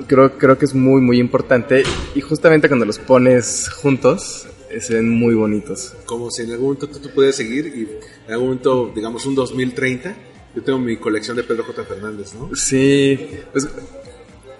[0.07, 1.83] creo, creo que es muy, muy importante.
[2.14, 5.94] Y justamente cuando los pones juntos, eh, se ven muy bonitos.
[6.05, 7.81] Como si en algún momento tú, tú pudieras seguir y
[8.27, 10.14] en algún momento, digamos, un 2030,
[10.55, 11.85] yo tengo mi colección de Pedro J.
[11.85, 12.55] Fernández, ¿no?
[12.55, 13.18] Sí,
[13.53, 13.68] pues,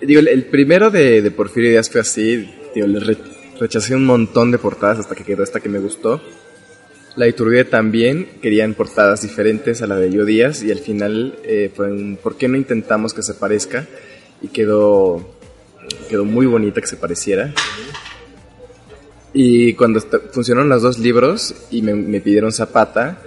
[0.01, 3.17] digo, el, el primero de, de Porfirio Díaz fue así, digo, le re-
[3.59, 6.21] rechacé un montón de portadas hasta que quedó esta que me gustó.
[7.19, 11.35] La de Iturbide también querían portadas diferentes a la de Yo Díaz y al final
[11.43, 13.89] eh, fue un, ¿por qué no intentamos que se parezca?
[14.41, 15.29] Y quedó,
[16.09, 17.53] quedó muy bonita que se pareciera.
[19.33, 20.01] Y cuando
[20.31, 23.19] funcionaron los dos libros y me, pidieron Zapata,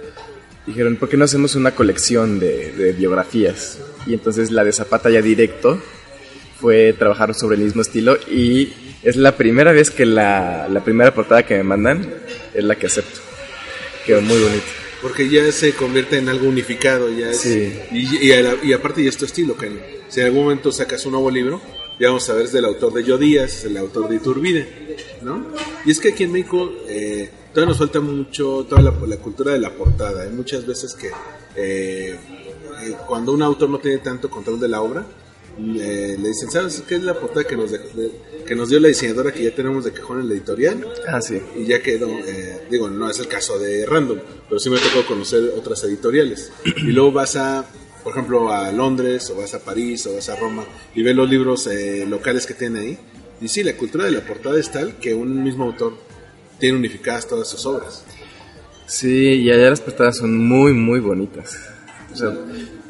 [0.66, 3.78] dijeron, ¿por qué no hacemos una colección de, biografías?
[4.06, 5.78] Y entonces la de Zapata ya directo
[6.58, 11.42] fue trabajar sobre el mismo estilo y es la primera vez que la primera portada
[11.42, 12.08] que me mandan
[12.54, 13.31] es la que acepto.
[14.06, 14.64] Quedó muy bonito.
[15.00, 17.72] Porque ya se convierte en algo unificado, ya es- Sí.
[17.90, 19.56] y, y, la- y aparte ya es tu estilo,
[20.08, 21.60] si en algún momento sacas un nuevo libro,
[21.98, 24.68] ya vamos a ver es del autor de Yo Díaz, el autor de Iturbide,
[25.22, 25.46] ¿no?
[25.84, 29.52] Y es que aquí en México eh, todavía nos falta mucho toda la, la cultura
[29.52, 30.22] de la portada.
[30.22, 31.08] Hay muchas veces que
[31.56, 35.04] eh, eh, cuando un autor no tiene tanto control de la obra,
[35.58, 38.10] eh, le dicen, ¿sabes qué es la portada que nos, dejó- de-
[38.52, 40.86] que nos dio la diseñadora que ya tenemos de cajón en la editorial?
[41.08, 41.40] Ah, sí.
[41.56, 45.06] y ya quedó, eh, digo, no es el caso de Random, pero sí me tocó
[45.08, 46.52] conocer otras editoriales.
[46.76, 47.64] Y luego vas a,
[48.04, 51.30] por ejemplo, a Londres, o vas a París, o vas a Roma, y ves los
[51.30, 52.98] libros eh, locales que tienen ahí.
[53.40, 55.94] Y sí, la cultura de la portada es tal que un mismo autor
[56.58, 58.04] tiene unificadas todas sus obras.
[58.86, 61.56] Sí, y allá las portadas son muy, muy bonitas.
[62.12, 62.36] O sea,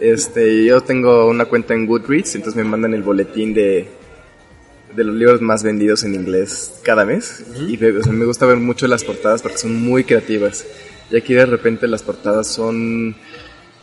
[0.01, 4.02] este, yo tengo una cuenta en Goodreads, entonces me mandan el boletín de,
[4.97, 7.45] de los libros más vendidos en inglés cada mes.
[7.69, 10.65] Y ve- o sea, me gusta ver mucho las portadas porque son muy creativas.
[11.11, 13.15] Y aquí de repente las portadas son,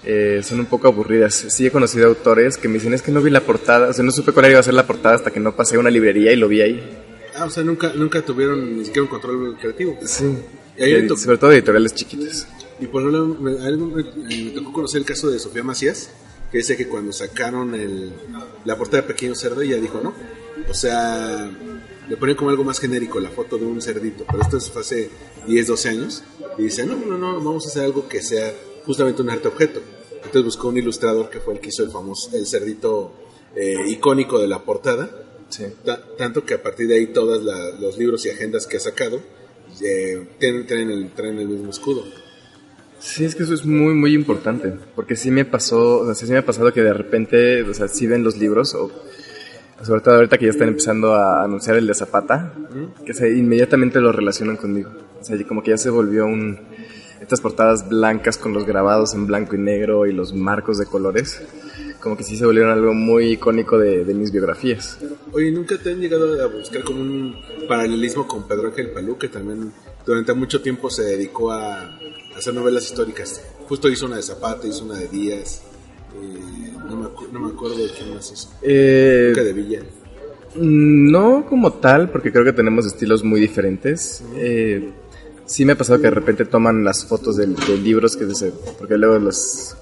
[0.04, 1.34] eh, son un poco aburridas.
[1.50, 4.04] Sí he conocido autores que me dicen, es que no vi la portada, o sea,
[4.04, 6.32] no supe cuál iba a ser la portada hasta que no pasé a una librería
[6.32, 6.89] y lo vi ahí.
[7.36, 9.98] Ah, o sea, nunca, nunca tuvieron ni siquiera un control creativo.
[10.06, 10.26] Sí.
[10.78, 12.48] Y ahí tocó- Sobre todo editoriales chiquitas.
[12.80, 16.10] Y por ejemplo, me, me- me tocó conocer el caso de Sofía Macías,
[16.52, 18.12] que dice que cuando sacaron el,
[18.65, 20.13] la portada de Pequeño Cerdo, ella dijo, no.
[20.69, 21.49] O sea,
[22.08, 25.10] le ponían como algo más genérico la foto de un cerdito, pero esto es hace
[25.47, 26.23] 10, 12 años.
[26.58, 28.53] Y dice, no, no, no, vamos a hacer algo que sea
[28.86, 29.82] justamente un arte objeto.
[30.15, 33.13] Entonces buscó un ilustrador que fue el que hizo el famoso, el cerdito
[33.55, 35.09] eh, icónico de la portada.
[35.49, 35.63] Sí.
[36.17, 37.41] Tanto que a partir de ahí todos
[37.80, 39.20] los libros y agendas que ha sacado
[39.82, 42.03] eh, tienen, traen, el, traen el mismo escudo.
[42.99, 46.32] Sí, es que eso es muy, muy importante, porque sí me pasó, o sea, sí
[46.32, 48.91] me ha pasado que de repente, o sea, sí ven los libros, o
[49.84, 52.53] sobre todo ahorita que ya están empezando a anunciar el de Zapata,
[53.05, 54.91] que inmediatamente lo relacionan conmigo.
[55.19, 56.59] O sea, como que ya se volvió un,
[57.21, 61.41] estas portadas blancas con los grabados en blanco y negro y los marcos de colores,
[61.99, 64.97] como que sí se volvieron algo muy icónico de, de mis biografías.
[65.32, 67.36] Oye, ¿nunca te han llegado a buscar como un
[67.67, 69.71] paralelismo con Pedro Ángel Palú, que también
[70.05, 71.99] durante mucho tiempo se dedicó a
[72.38, 73.41] hacer novelas históricas?
[73.67, 75.61] Justo hizo una de Zapata, hizo una de Díaz.
[76.15, 78.50] Eh, no, me acu- no me acuerdo de quién más hizo.
[78.62, 79.80] Eh, de Villa.
[80.56, 84.24] No como tal, porque creo que tenemos estilos muy diferentes.
[84.36, 84.90] Eh,
[85.46, 88.52] sí me ha pasado que de repente toman las fotos del- de, libros que se,
[88.78, 89.76] porque luego los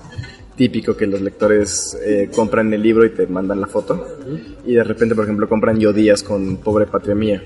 [0.55, 4.18] típico que los lectores eh, compran el libro y te mandan la foto
[4.66, 7.43] y de repente por ejemplo compran yo días con pobre patria mía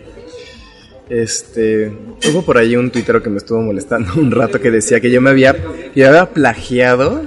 [1.09, 1.91] este
[2.31, 5.19] hubo por ahí un tuitero que me estuvo molestando un rato que decía que yo
[5.21, 5.53] me había
[5.93, 7.21] que había plagiado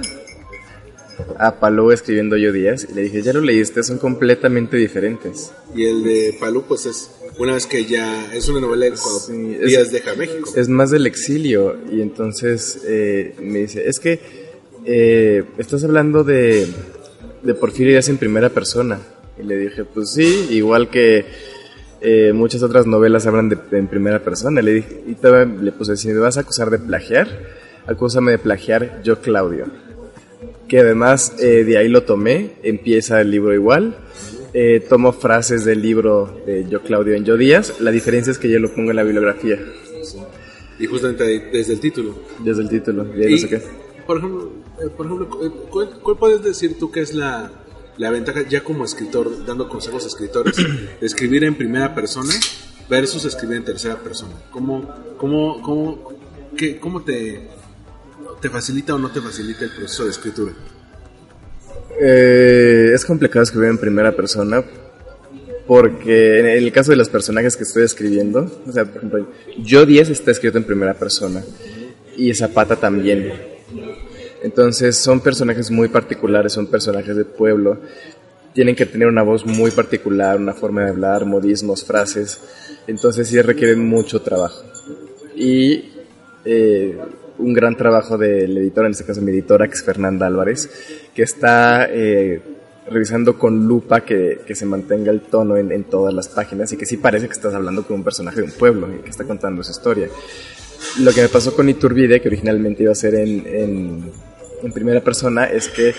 [1.39, 5.85] a Palou escribiendo yo días y le dije ya lo leíste son completamente diferentes Y
[5.85, 9.67] el de Palú, pues es una vez que ya es una novela cuando Sí, es-
[9.67, 10.49] Díaz deja México.
[10.55, 14.19] es más del exilio y entonces eh, me dice, es que
[14.85, 16.67] eh, estás hablando de,
[17.43, 18.99] de Porfirio Díaz en primera persona.
[19.37, 21.25] Y le dije, pues sí, igual que
[22.01, 24.61] eh, muchas otras novelas hablan de, en primera persona.
[24.61, 27.27] Le dije, y todavía le puse, si me vas a acusar de plagiar,
[27.87, 29.65] acúsame de plagiar yo Claudio.
[30.67, 33.97] Que además eh, de ahí lo tomé, empieza el libro igual.
[34.57, 37.81] Eh, tomo frases del libro de Yo Claudio en Yo Díaz.
[37.81, 39.59] La diferencia es que yo lo pongo en la bibliografía.
[40.79, 42.15] Y justamente desde el título.
[42.39, 43.61] Desde el título, y ahí Y, saqué.
[44.07, 47.51] Por ejemplo, eh, por ejemplo eh, ¿cuál, cuál puedes decir tú que es la,
[47.97, 50.55] la ventaja ya como escritor, dando consejos a escritores,
[51.01, 52.33] de escribir en primera persona
[52.89, 54.33] versus escribir en tercera persona?
[54.51, 56.13] ¿Cómo, cómo, cómo,
[56.57, 57.47] qué, cómo te,
[58.41, 60.53] te facilita o no te facilita el proceso de escritura?
[61.99, 64.63] Eh, es complicado escribir en primera persona
[65.67, 69.27] porque en el caso de los personajes que estoy escribiendo, o sea, por ejemplo,
[69.57, 71.43] Yo 10 está escrito en primera persona
[72.15, 73.33] y Zapata también.
[74.43, 77.79] Entonces son personajes muy particulares, son personajes de pueblo,
[78.53, 82.39] tienen que tener una voz muy particular, una forma de hablar, modismos, frases,
[82.85, 84.63] entonces sí requieren mucho trabajo.
[85.35, 85.91] Y
[86.45, 86.97] eh,
[87.37, 90.69] un gran trabajo del editor, en este caso mi editora, que es Fernanda Álvarez,
[91.13, 92.41] que está eh,
[92.89, 96.77] revisando con lupa que, que se mantenga el tono en, en todas las páginas y
[96.77, 99.23] que sí parece que estás hablando con un personaje de un pueblo y que está
[99.23, 100.09] contando su historia.
[100.99, 104.11] Lo que me pasó con Iturbide, que originalmente iba a ser en,
[104.63, 105.93] en, primera persona, es que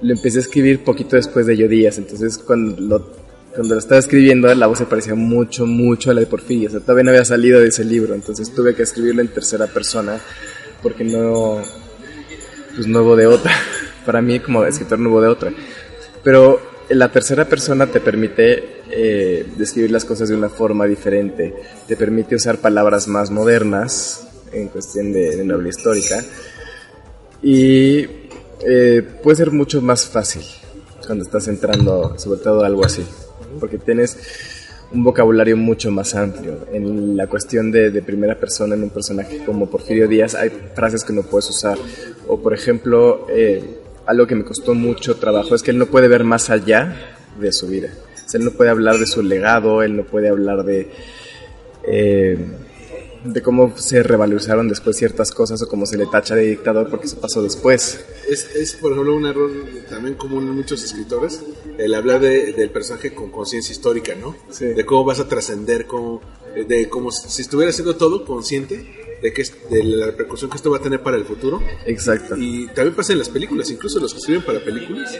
[0.00, 3.06] lo empecé a escribir poquito después de Yo Díaz, entonces cuando lo,
[3.54, 6.70] cuando lo estaba escribiendo la voz se parecía mucho, mucho a la de Porfirio, o
[6.70, 10.20] sea, todavía no había salido de ese libro, entonces tuve que escribirlo en tercera persona
[10.82, 11.62] porque no,
[12.74, 13.52] pues no hubo de otra.
[14.06, 15.52] Para mí como escritor no hubo de otra.
[16.22, 21.54] Pero la tercera persona te permite eh, describir las cosas de una forma diferente,
[21.86, 26.24] te permite usar palabras más modernas en cuestión de, de novela histórica
[27.42, 28.06] y
[28.66, 30.42] eh, puede ser mucho más fácil
[31.06, 33.04] cuando estás entrando sobre todo algo así,
[33.60, 34.16] porque tienes
[34.92, 36.66] un vocabulario mucho más amplio.
[36.72, 41.04] En la cuestión de, de, primera persona en un personaje como Porfirio Díaz hay frases
[41.04, 41.78] que no puedes usar.
[42.26, 46.08] O por ejemplo, eh, algo que me costó mucho trabajo es que él no puede
[46.08, 47.90] ver más allá de su vida.
[48.32, 50.90] Él no puede hablar de su legado, él no puede hablar de...
[51.90, 52.38] Eh,
[53.24, 57.06] de cómo se revalorizaron después ciertas cosas o cómo se le tacha de dictador porque
[57.06, 58.04] eso pasó después.
[58.28, 59.50] Es, es por ejemplo, un error
[59.88, 61.42] también común en muchos escritores,
[61.78, 64.36] el hablar de, del personaje con conciencia histórica, ¿no?
[64.50, 64.66] Sí.
[64.66, 65.86] De cómo vas a trascender,
[66.66, 70.78] de como si estuviera haciendo todo consciente de que de la repercusión que esto va
[70.78, 71.62] a tener para el futuro.
[71.86, 72.36] Exacto.
[72.36, 75.18] Y también pasa en las películas, incluso los que escriben para películas.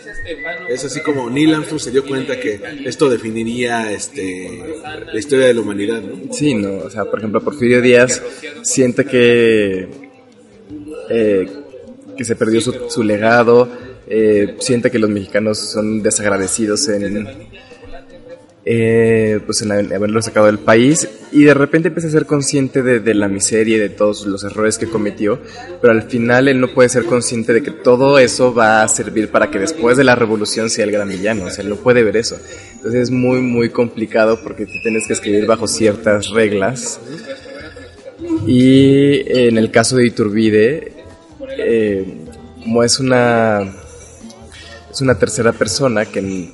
[0.68, 4.62] Es así como Neil Armstrong se dio cuenta que esto definiría este,
[5.12, 6.32] la historia de la humanidad, ¿no?
[6.32, 8.22] Sí, no, o sea, por ejemplo, Porfirio Díaz
[8.62, 9.88] siente que,
[11.10, 11.48] eh,
[12.16, 13.68] que se perdió su, su legado,
[14.10, 17.28] eh, siente que los mexicanos son desagradecidos en,
[18.70, 23.14] eh, pues en, haberlo sacado del país y de repente empieza a ser consciente de,
[23.14, 25.40] la miseria y de todos los errores que cometió,
[25.80, 29.30] pero al final él no puede ser consciente de que todo eso va a servir
[29.30, 32.02] para que después de la revolución sea el gran villano, o sea, él no puede
[32.02, 32.36] ver eso.
[32.74, 37.00] Entonces es muy, muy complicado porque tú tienes que escribir bajo ciertas reglas.
[38.46, 40.92] Y en el caso de Iturbide,
[41.56, 42.04] eh,
[42.62, 43.62] como es una,
[44.90, 46.50] es una tercera persona que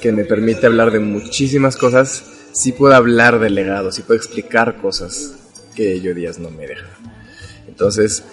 [0.00, 4.76] que me permite hablar de muchísimas cosas, sí puedo hablar de legado, sí puedo explicar
[4.76, 5.34] cosas
[5.74, 6.88] que yo Díaz no me deja.
[7.66, 8.24] Entonces,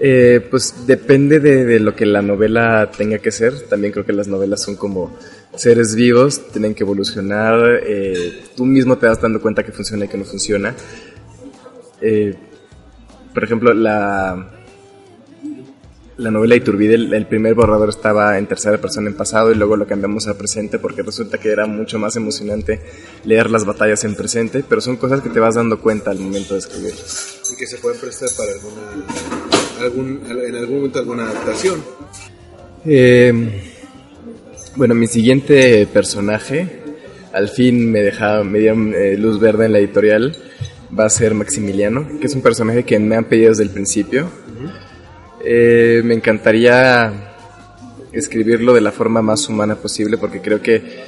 [0.00, 3.68] eh, pues depende de, lo que la novela tenga que ser.
[3.68, 5.16] También creo que las novelas son como
[5.54, 7.80] seres vivos, tienen que evolucionar.
[7.86, 10.74] Eh, tú mismo te das dando cuenta que funciona y que no funciona.
[12.00, 12.34] Eh,
[13.32, 14.63] por ejemplo, la,
[16.16, 19.76] la novela Iturbide, el, el, primer borrador estaba en tercera persona en pasado y luego
[19.76, 22.80] lo cambiamos a presente porque resulta que era mucho más emocionante
[23.24, 26.54] leer las batallas en presente, pero son cosas que te vas dando cuenta al momento
[26.54, 27.40] de escribirlas.
[27.52, 29.06] Y que se pueden prestar para alguna,
[29.80, 31.82] algún, en algún momento alguna adaptación.
[32.86, 33.72] Eh,
[34.76, 36.82] bueno, mi siguiente personaje,
[37.32, 40.36] al fin me deja me dieron eh, luz verde en la editorial,
[40.96, 44.28] va a ser Maximiliano, que es un personaje que me han pedido desde el principio.
[45.44, 47.12] Eh, me encantaría
[48.12, 51.04] escribirlo de la forma más humana posible porque creo que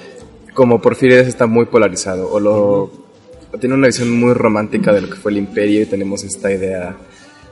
[0.53, 3.07] como Porfirides está muy polarizado o lo
[3.61, 6.97] tiene una visión muy romántica de lo que fue el imperio y tenemos esta idea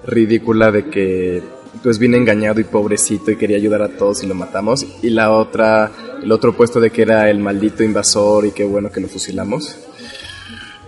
[0.06, 1.42] ridícula de que
[1.82, 4.86] pues vine engañado y pobrecito y quería ayudar a todos y lo matamos.
[5.02, 5.90] Y la otra
[6.22, 9.76] el otro puesto de que era el maldito invasor y qué bueno que lo fusilamos.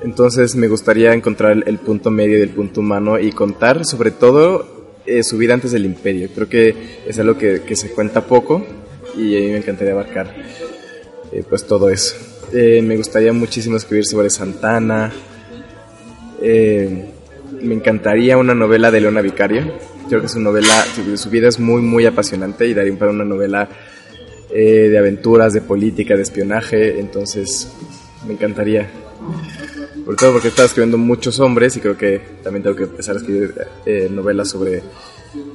[0.03, 4.76] Entonces me gustaría encontrar el punto medio del punto humano y contar sobre todo
[5.07, 6.75] eh, su vida antes del imperio creo que
[7.07, 8.65] es algo que, se cuenta poco
[9.17, 10.35] y a mí me encantaría abarcar
[11.33, 12.17] eh, pues todo eso
[12.53, 15.13] Eh, me gustaría muchísimo escribir sobre Santana
[16.41, 17.11] eh,
[17.61, 19.63] me encantaría una novela de Leona Vicario.
[20.09, 20.85] Creo que su novela,
[21.17, 23.69] su, vida es muy, muy apasionante y daría para una novela
[24.49, 27.01] de aventuras, de política, de espionaje.
[27.01, 27.73] Entonces,
[28.27, 28.89] me encantaría.
[30.07, 33.17] Sobre todo porque he estado escribiendo muchos hombres y creo que también tengo que empezar
[33.17, 34.85] a escribir eh, novelas sobre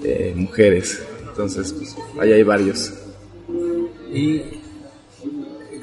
[0.04, 1.02] eh, mujeres.
[1.26, 2.92] Entonces, pues, ahí hay varios.
[4.12, 4.42] ¿Y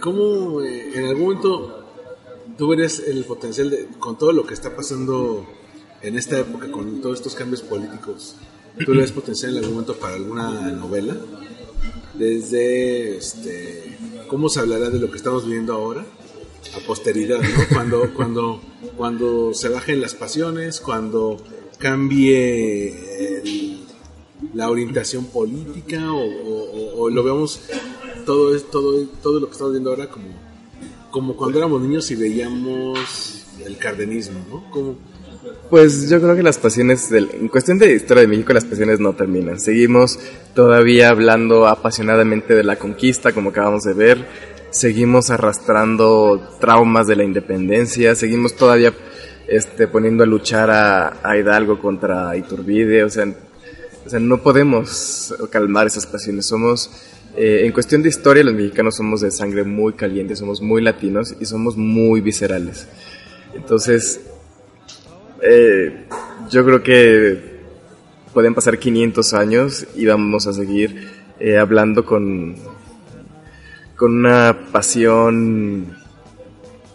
[0.01, 1.83] cómo eh, en algún momento
[2.59, 5.47] tú verías el potencial de, con todo lo que está pasando
[6.03, 8.37] en esta época, con todos estos cambios políticos,
[8.85, 11.17] tú le ves potencial en algún momento para alguna novela?
[12.13, 13.97] Desde este,
[14.29, 16.05] cómo se hablará de lo que estamos viviendo ahora
[16.75, 17.39] a posteridad.
[17.73, 18.61] Cuando, cuando,
[18.97, 21.37] cuando se bajen las pasiones, cuando
[21.79, 22.89] cambie
[23.43, 23.79] el-
[24.55, 27.61] la orientación política o, lo veamos
[28.25, 30.27] todo todo todo lo que estamos viendo ahora como
[31.11, 34.71] como cuando éramos niños y veíamos el cardenismo, ¿no?
[34.71, 34.97] Como
[35.71, 39.15] Pues yo creo que las pasiones, en cuestión de historia de México, las pasiones no
[39.15, 39.59] terminan.
[39.61, 40.19] Seguimos
[40.55, 44.27] todavía hablando apasionadamente de la conquista, como acabamos de ver.
[44.71, 48.15] Seguimos arrastrando traumas de la independencia.
[48.15, 48.93] Seguimos todavía
[49.47, 53.05] este, poniendo a luchar a, a Hidalgo contra Iturbide.
[53.05, 53.27] O sea,
[54.09, 56.47] o sea, no podemos calmar esas pasiones.
[56.47, 56.91] Somos,
[57.37, 61.35] eh, en cuestión de historia, los mexicanos somos de sangre muy caliente, somos muy latinos
[61.39, 62.89] y somos muy viscerales.
[63.55, 64.23] Entonces,
[65.43, 66.07] eh,
[66.51, 67.59] yo creo que
[68.33, 72.57] pueden pasar 500 años y vamos a seguir eh, hablando con,
[73.99, 75.99] con una pasión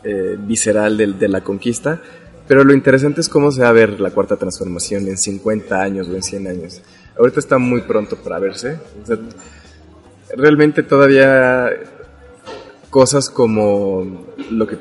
[0.05, 2.01] eh, visceral de, la conquista.
[2.47, 6.07] Pero lo interesante es cómo se va a ver la cuarta transformación en 50 años
[6.07, 6.81] o en 100 años.
[7.17, 8.79] Ahorita está muy pronto para verse.
[9.05, 9.17] O
[10.37, 11.69] realmente todavía
[12.89, 14.77] cosas como lo que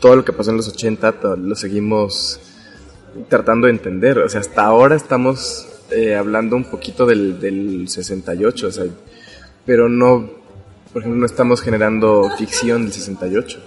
[0.00, 2.38] todo lo que pasó en los 80 to- lo seguimos
[3.28, 4.20] tratando de entender.
[4.20, 8.84] O sea, hasta ahora estamos eh, hablando un poquito del, del 68, o sea,
[9.66, 10.37] pero no,
[10.92, 13.58] por ejemplo, no estamos generando ficción del 68.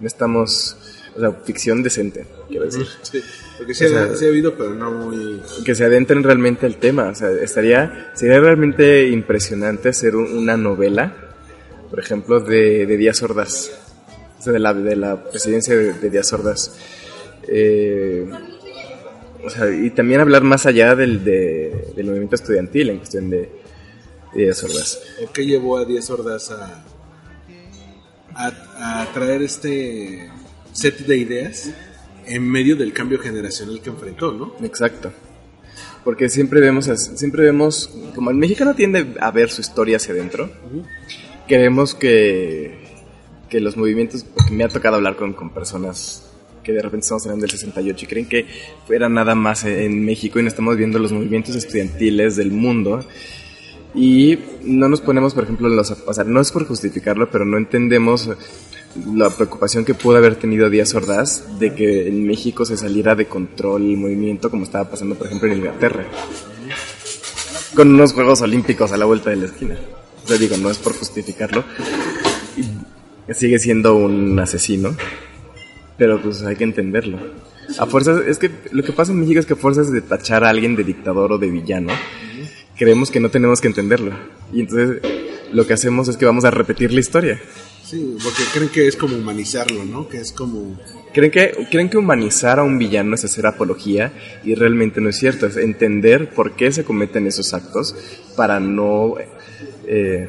[0.00, 0.76] No estamos,
[1.16, 2.86] o sea, ficción decente, quiero decir.
[3.02, 3.20] sí,
[3.58, 6.76] porque sí, O sea, sí ha habido, pero no muy Que se adentren realmente al
[6.76, 7.08] tema.
[7.08, 11.14] O sea, estaría, sería realmente impresionante hacer un- una novela,
[11.90, 13.70] por ejemplo, de, de Díaz Ordaz.
[14.38, 16.76] O sea, de la, de la presidencia de, de Díaz Ordaz.
[17.46, 18.28] Eh,
[19.44, 23.48] o sea, y también hablar más allá del, de- del movimiento estudiantil en cuestión de
[24.34, 24.98] Díaz Ordaz.
[25.22, 26.84] ¿O qué llevó a Díaz Ordaz a,
[28.34, 30.30] a, a traer este
[30.72, 31.70] set de ideas
[32.26, 34.54] en medio del cambio generacional que enfrentó, ¿no?
[34.64, 35.12] Exacto.
[36.04, 40.50] Porque siempre vemos, siempre vemos, como el mexicano tiende a ver su historia hacia adentro,
[41.46, 42.78] queremos que,
[43.48, 46.28] que los movimientos, porque me ha tocado hablar con, con personas
[46.64, 48.46] que de repente estamos hablando del 68 y creen que
[48.86, 53.04] fuera nada más en México y no estamos viendo los movimientos estudiantiles del mundo
[53.94, 57.58] y no nos ponemos, por ejemplo, los, o sea, no es por justificarlo, pero no
[57.58, 58.30] entendemos
[59.14, 63.26] la preocupación que pudo haber tenido Díaz Ordaz de que en México se saliera de
[63.26, 66.06] control el movimiento como estaba pasando, por ejemplo, en Inglaterra.
[67.74, 69.76] Con unos Juegos Olímpicos a la vuelta de la esquina.
[70.24, 71.64] O sea, digo, no es por justificarlo.
[73.30, 74.94] Sigue siendo un asesino.
[75.96, 77.18] Pero pues hay que entenderlo.
[77.78, 80.44] A fuerzas, es que lo que pasa en México es que a fuerzas de tachar
[80.44, 81.92] a alguien de dictador o de villano,
[82.82, 84.12] creemos que no tenemos que entenderlo.
[84.52, 85.00] Y entonces
[85.52, 87.40] lo que hacemos es que vamos a repetir la historia.
[87.84, 90.08] Sí, porque creen que es como humanizarlo, ¿no?
[90.08, 90.80] Que es como...
[91.14, 94.12] ¿Creen que, ¿Creen que humanizar a un villano es hacer apología?
[94.42, 97.94] Y realmente no es cierto, es entender por qué se cometen esos actos
[98.34, 99.14] para no,
[99.86, 100.26] eh,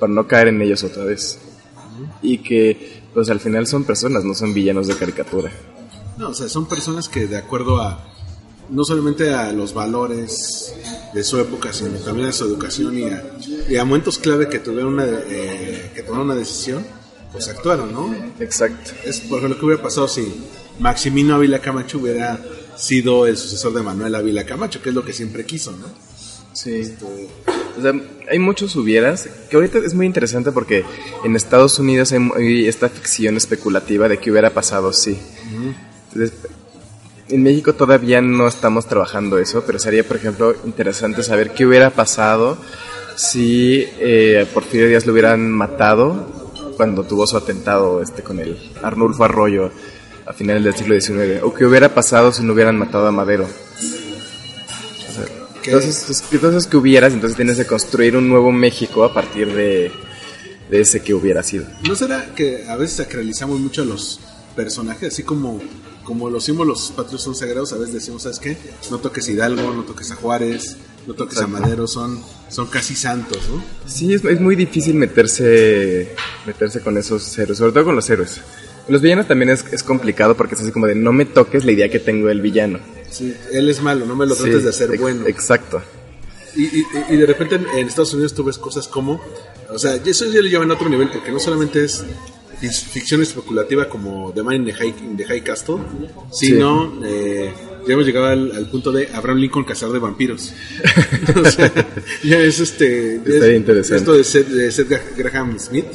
[0.00, 1.38] para no caer en ellos otra vez.
[2.22, 5.52] Y que pues al final son personas, no son villanos de caricatura.
[6.18, 8.15] No, o sea, son personas que de acuerdo a...
[8.68, 10.74] No solamente a los valores
[11.14, 13.22] de su época, sino también a su educación y a,
[13.68, 16.84] y a momentos clave que tuvieron una, eh, que tomaron una decisión,
[17.32, 18.14] pues actuaron, ¿no?
[18.40, 18.92] Exacto.
[19.04, 20.26] Es por ejemplo, ¿qué hubiera pasado si
[20.78, 22.38] Maximino Ávila Camacho hubiera
[22.76, 25.86] sido el sucesor de Manuel Ávila Camacho, que es lo que siempre quiso, ¿no?
[26.52, 26.94] Sí.
[27.78, 27.92] O sea,
[28.30, 30.84] hay muchos hubieras, que ahorita es muy interesante porque
[31.24, 35.18] en Estados Unidos hay, esta ficción especulativa de qué hubiera pasado si.
[36.08, 36.38] Entonces,
[37.28, 41.90] en México todavía no estamos trabajando eso, pero sería, por ejemplo, interesante saber qué hubiera
[41.90, 42.56] pasado
[43.16, 49.24] si eh, Porfirio Díaz lo hubieran matado cuando tuvo su atentado este con el Arnulfo
[49.24, 49.70] Arroyo
[50.26, 53.44] a finales del siglo XIX, o qué hubiera pasado si no hubieran matado a Madero.
[53.44, 55.24] O sea,
[55.62, 55.70] ¿Qué?
[55.70, 59.92] entonces, pues, entonces que hubieras, entonces tienes que construir un nuevo México a partir de,
[60.68, 61.66] de ese que hubiera sido.
[61.86, 64.20] ¿No será que a veces sacralizamos mucho a los
[64.56, 65.12] personajes?
[65.12, 65.60] Así como,
[66.06, 68.56] como los símbolos patrios son sagrados, a veces decimos, ¿sabes qué?
[68.90, 70.76] No toques a Hidalgo, no toques a Juárez,
[71.06, 73.62] no toques a Madero, son, son casi santos, ¿no?
[73.86, 76.14] Sí, es, es muy difícil meterse
[76.46, 78.40] meterse con esos héroes, sobre todo con los héroes.
[78.88, 81.72] Los villanos también es, es complicado porque es así como de no me toques la
[81.72, 82.78] idea que tengo del villano.
[83.10, 85.26] Sí, él es malo, no me lo Sí, trates de hacer ex- bueno.
[85.26, 85.82] Exacto.
[86.54, 89.20] Y, y- y de repente en, en Estados Unidos tú ves cosas como,
[89.70, 92.04] o sea, eso ya lo llevan a otro nivel porque no solamente es
[92.60, 95.76] ficción especulativa como The Man in the High, in the High Castle,
[96.32, 97.52] sino eh,
[97.86, 100.52] ya hemos llegado al, al punto de Abraham Lincoln cazador de vampiros.
[101.36, 101.72] o sea,
[102.24, 103.20] ya es este...
[103.26, 103.96] ya Está es- interesante.
[103.96, 105.86] Esto de Seth, de Seth Graham Smith,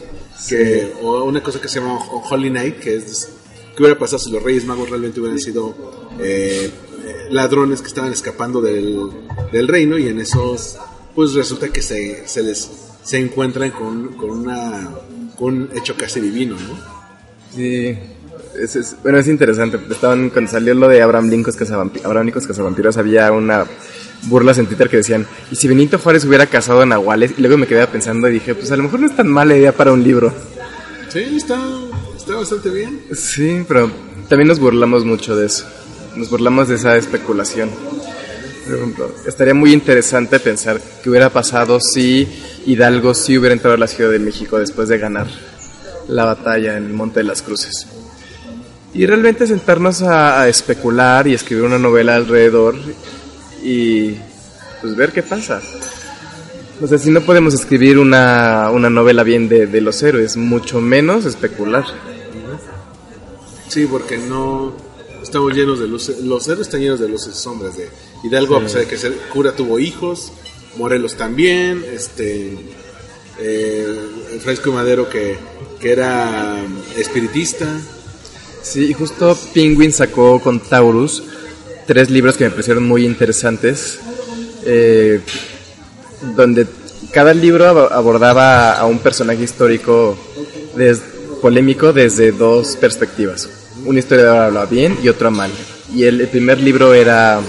[0.47, 1.97] que, o una cosa que se llama
[2.30, 3.30] Holy Night, que es...
[3.76, 5.74] ¿Qué hubiera pasado si los Reyes Magos realmente hubieran sido
[6.20, 6.70] eh,
[7.30, 9.09] ladrones que estaban escapando del,
[9.53, 10.78] del reino y en esos
[11.16, 12.70] pues resulta que se, se les
[13.03, 14.89] se encuentran con, con una
[15.42, 16.80] un hecho casi divino, ¿no?
[17.56, 17.98] Sí.
[18.62, 19.80] Es, es- bueno, es interesante.
[19.89, 23.66] Estaban, cuando salió lo de Abraham Lincoln, Cazavampi- Abraham Lincoln Cazavampiros, había una
[24.24, 27.34] burlas en Twitter que decían, ¿y si Benito Juárez hubiera cazado a Nahuales?
[27.38, 29.56] Y luego me quedé pensando y dije, pues a lo mejor no es tan mala
[29.58, 30.34] idea para un libro.
[31.10, 31.60] Sí, está,
[32.16, 33.02] está bastante bien.
[33.14, 33.89] Sí, pero
[34.30, 35.66] también nos burlamos mucho de eso.
[36.16, 37.70] Nos burlamos de esa especulación.
[39.26, 42.28] Estaría muy interesante pensar qué hubiera pasado si
[42.65, 45.28] Hidalgo sí hubiera entrado a la Ciudad de México después de ganar
[46.07, 47.88] la batalla en el Monte de las Cruces.
[48.93, 52.76] Y realmente sentarnos a, a especular y escribir una novela alrededor
[53.63, 54.15] y
[54.82, 55.61] pues ver qué pasa.
[56.82, 60.82] O sea, si no podemos escribir una, una novela bien de, de los héroes, mucho
[60.82, 61.86] menos especular.
[63.67, 64.74] Sí, porque no
[65.32, 67.88] estamos llenos de luces, los héroes están llenos de luces y sombras de
[68.24, 70.34] Hidalgo, a pesar de que ser cura tuvo hijos,
[70.76, 72.58] Morelos también, este
[73.40, 73.96] eh,
[74.42, 75.38] Francisco y Madero que,
[75.80, 76.62] que era
[76.98, 77.66] espiritista.
[78.62, 81.24] Sí, y justo Penguin sacó con Taurus
[81.88, 84.00] tres libros que me parecieron muy interesantes,
[84.66, 85.22] eh,
[86.36, 86.68] donde
[87.14, 90.18] cada libro ab- abordaba a un personaje histórico
[90.76, 91.02] des-
[91.42, 93.48] polémico desde dos perspectivas.
[93.86, 95.52] Una historia habla bien y otra mal.
[95.94, 97.40] Y el, el primer libro era...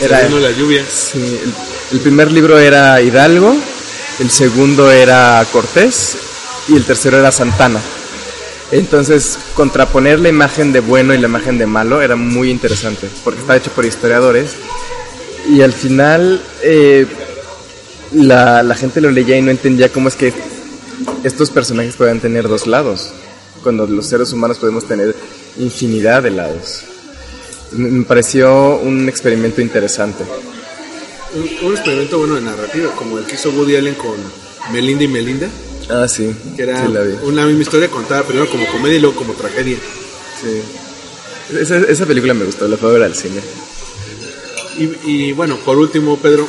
[0.00, 0.84] eh, Era la lluvia.
[0.88, 1.52] Sí, el,
[1.92, 3.54] el primer libro era Hidalgo,
[4.18, 6.16] el segundo era Cortés
[6.68, 7.80] y el tercero era Santana.
[8.72, 13.40] Entonces, contraponer la imagen de bueno y la imagen de malo era muy interesante, porque
[13.40, 14.52] está hecho por historiadores.
[15.48, 17.06] Y al final, eh,
[18.12, 20.32] la, la gente lo leía y no entendía cómo es que
[21.24, 23.10] estos personajes puedan tener dos lados,
[23.62, 25.14] cuando los seres humanos podemos tener
[25.58, 26.82] infinidad de lados.
[27.72, 30.24] Me pareció un experimento interesante.
[31.34, 34.16] Un, un experimento bueno de narrativa, como el que hizo Woody Allen con
[34.72, 35.48] Melinda y Melinda,
[35.88, 36.32] Ah, sí.
[36.56, 37.14] que era Sí, la vi.
[37.24, 39.76] una misma historia contada primero como comedia y luego como tragedia.
[40.40, 41.56] Sí.
[41.58, 43.40] Esa, esa película me gustó, la fue a ver al cine.
[44.78, 46.46] Y, y bueno, por último, Pedro,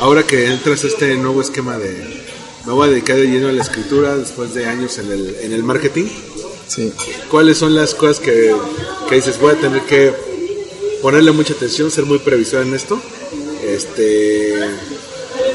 [0.00, 2.26] ahora que entras a este nuevo esquema de...
[2.68, 5.54] Me voy a dedicar de lleno a la escritura después de años en el, en
[5.54, 6.04] el marketing.
[6.66, 6.92] Sí.
[7.30, 8.54] ¿Cuáles son las cosas que,
[9.08, 10.12] que dices, voy a tener que
[11.00, 13.00] ponerle mucha atención, ser muy previsor en esto?
[13.64, 14.52] Este,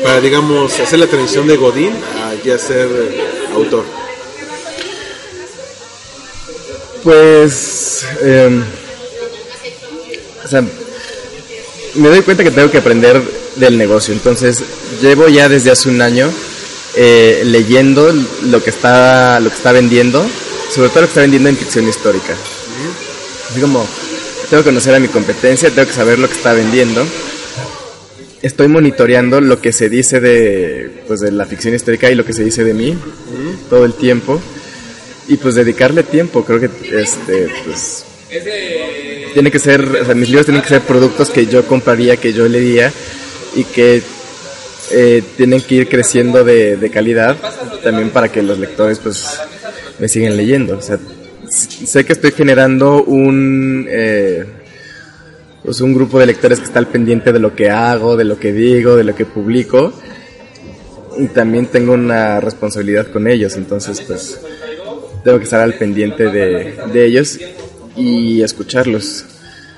[0.02, 2.90] para, digamos, hacer la transición de Godín a ya ser
[3.54, 3.86] autor.
[7.04, 8.60] Pues, eh,
[10.44, 10.66] o sea,
[11.94, 13.22] me doy cuenta que tengo que aprender
[13.56, 14.16] del negocio.
[14.16, 14.64] Entonces,
[15.00, 16.34] llevo ya desde hace un año
[16.96, 18.14] eh, leyendo
[18.44, 20.26] lo que está, lo que está vendiendo,
[20.74, 22.36] sobre todo lo que está vendiendo en ficción histórica.
[23.50, 23.86] Así como,
[24.50, 27.06] tengo que conocer a mi competencia, tengo que saber lo que está vendiendo.
[28.42, 32.34] Estoy monitoreando lo que se dice de, pues, de la ficción histórica y lo que
[32.34, 32.98] se dice de mí
[33.70, 34.42] todo el tiempo
[35.28, 36.70] y pues dedicarle tiempo creo que
[37.00, 38.04] este pues
[39.34, 42.34] tiene que ser, o sea, mis libros tienen que ser productos que yo compraría, que
[42.34, 42.92] yo leería
[43.56, 44.02] y que
[44.92, 47.38] eh, tienen que ir creciendo de, calidad
[47.84, 49.40] también para que los lectores pues
[50.00, 50.78] me sigan leyendo.
[50.78, 50.98] O sea,
[51.50, 54.46] sé que estoy generando un eh,
[55.64, 58.38] pues un grupo de lectores que está al pendiente de lo que hago, de lo
[58.38, 59.94] que digo, de lo que publico
[61.18, 64.40] y también tengo una responsabilidad con ellos, entonces pues
[65.24, 67.40] tengo que estar al pendiente de, de ellos
[67.96, 69.26] y escucharlos.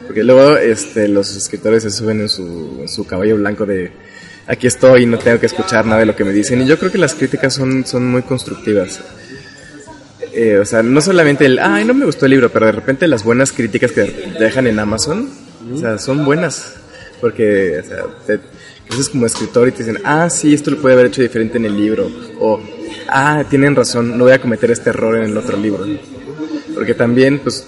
[0.06, 3.92] Porque luego este, los escritores se suben en su, en su caballo blanco de
[4.48, 6.62] aquí estoy y no tengo que escuchar nada de lo que me dicen.
[6.62, 9.00] Y yo creo que las críticas son, son muy constructivas.
[10.34, 13.08] Eh, o sea, no solamente el, ay, no me gustó el libro, pero de repente
[13.08, 14.02] las buenas críticas que
[14.38, 15.30] dejan en Amazon,
[15.74, 16.76] o sea, son buenas.
[17.22, 18.40] Porque, o sea, te,
[18.88, 21.66] creces como escritor y te dicen, ah, sí, esto lo puede haber hecho diferente en
[21.66, 22.12] el libro.
[22.40, 22.62] O,
[23.08, 25.86] ah, tienen razón, no voy a cometer este error en el otro libro.
[26.74, 27.66] Porque también, pues,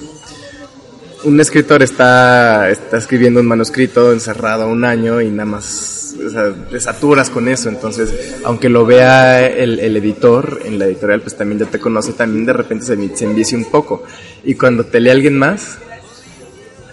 [1.27, 6.79] un escritor está, escribiendo un manuscrito encerrado un año y nada más, o sea, te
[6.79, 7.67] saturas con eso.
[7.67, 12.45] Entonces, aunque lo vea el, editor en la editorial, pues también ya te conoce, también
[12.45, 13.15] de repente se,
[13.45, 14.03] se un poco.
[14.45, 15.79] Y cuando te lee alguien más,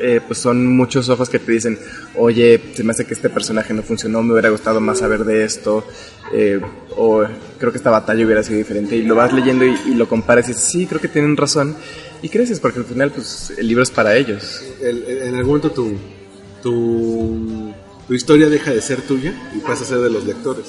[0.01, 1.79] eh, pues son muchos ojos que te dicen,
[2.17, 5.45] oye, se me hace que este personaje no funcionó, me hubiera gustado más saber de
[5.45, 5.87] esto,
[6.33, 6.61] eh,
[6.97, 7.25] o
[7.59, 10.47] creo que esta batalla hubiera sido diferente, y lo vas leyendo y, y lo comparas
[10.47, 11.77] y dices, sí, creo que tienen razón,
[12.25, 14.63] y creces, porque al final, pues, el libro es para ellos.
[14.81, 15.93] El- el- en algún momento tu,
[16.63, 17.73] tu,
[18.09, 20.67] tu historia deja de ser tuya y pasa a ser de los lectores.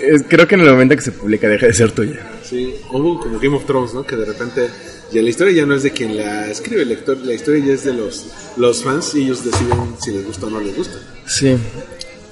[0.00, 2.20] Es- creo que en el momento que se publica deja de ser tuya.
[2.48, 4.04] Sí, hubo como Game of Thrones, ¿no?
[4.06, 4.68] Que de repente
[5.12, 7.72] ya la historia ya no es de quien la escribe, el lector, la historia ya
[7.74, 8.26] es de los,
[8.56, 10.98] los fans y ellos deciden si les gusta o no les gusta.
[11.26, 11.56] Sí.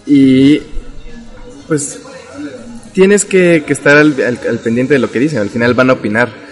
[0.07, 0.61] Y
[1.69, 1.99] pues
[2.95, 5.91] tienes que, que estar al, al- al pendiente de lo que dicen, al final van
[5.91, 6.50] a opinar.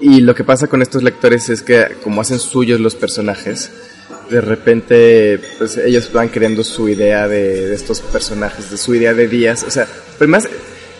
[0.00, 3.70] Y lo que pasa con estos lectores es que como hacen suyos los personajes,
[4.30, 9.14] de repente pues ellos van creando su idea de, de estos personajes, de su idea
[9.14, 9.64] de Díaz.
[9.64, 9.86] O sea,
[10.18, 10.48] pero más,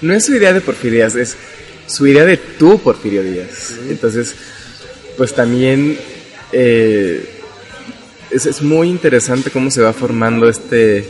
[0.00, 1.36] no es su idea de Porfirio Díaz, es
[1.86, 3.74] su idea de tú Porfirio Díaz.
[3.88, 4.34] Entonces,
[5.16, 5.98] pues también...
[6.52, 7.32] eh,
[8.30, 11.06] es, es muy interesante cómo se va formando este,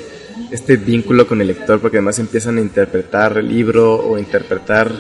[0.51, 4.93] este vínculo con el lector, porque además empiezan a interpretar el libro o interpretar,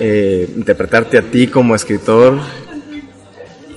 [0.00, 2.38] eh, interpretarte a ti como escritor.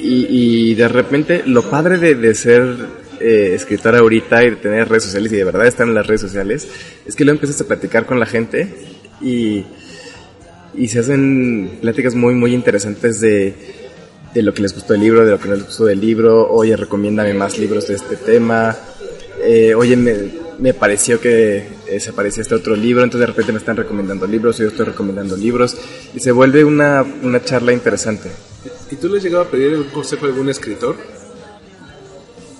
[0.03, 2.75] Y, de repente, lo padre de, de ser
[3.19, 6.21] eh, escritor ahorita y de tener redes sociales y de verdad estar en las redes
[6.21, 6.67] sociales,
[7.05, 8.73] es que luego empiezas a platicar con la gente
[9.21, 9.63] y,
[10.73, 13.53] y se hacen pláticas muy, muy interesantes de,
[14.33, 16.49] de lo que les gustó del libro, de lo que no les gustó del libro,
[16.51, 18.75] oye, recomiéndame más libros de este tema,
[19.43, 20.15] eh, oye, me,
[20.57, 23.75] me pareció que eh, se parecía a este otro libro, entonces de repente me están
[23.75, 25.75] recomendando libros, yo estoy recomendando libros,
[26.13, 28.31] y se vuelve una, una charla interesante.
[28.89, 30.95] ¿Y tú le has llegado a pedir un consejo a algún escritor?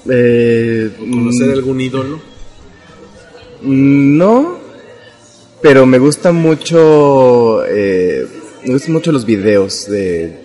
[0.10, 2.20] Eh, ¿Conocer mm, algún ídolo?
[3.62, 4.60] No,
[5.62, 8.28] pero me gusta mucho, eh,
[8.66, 10.40] me gustan mucho los videos de,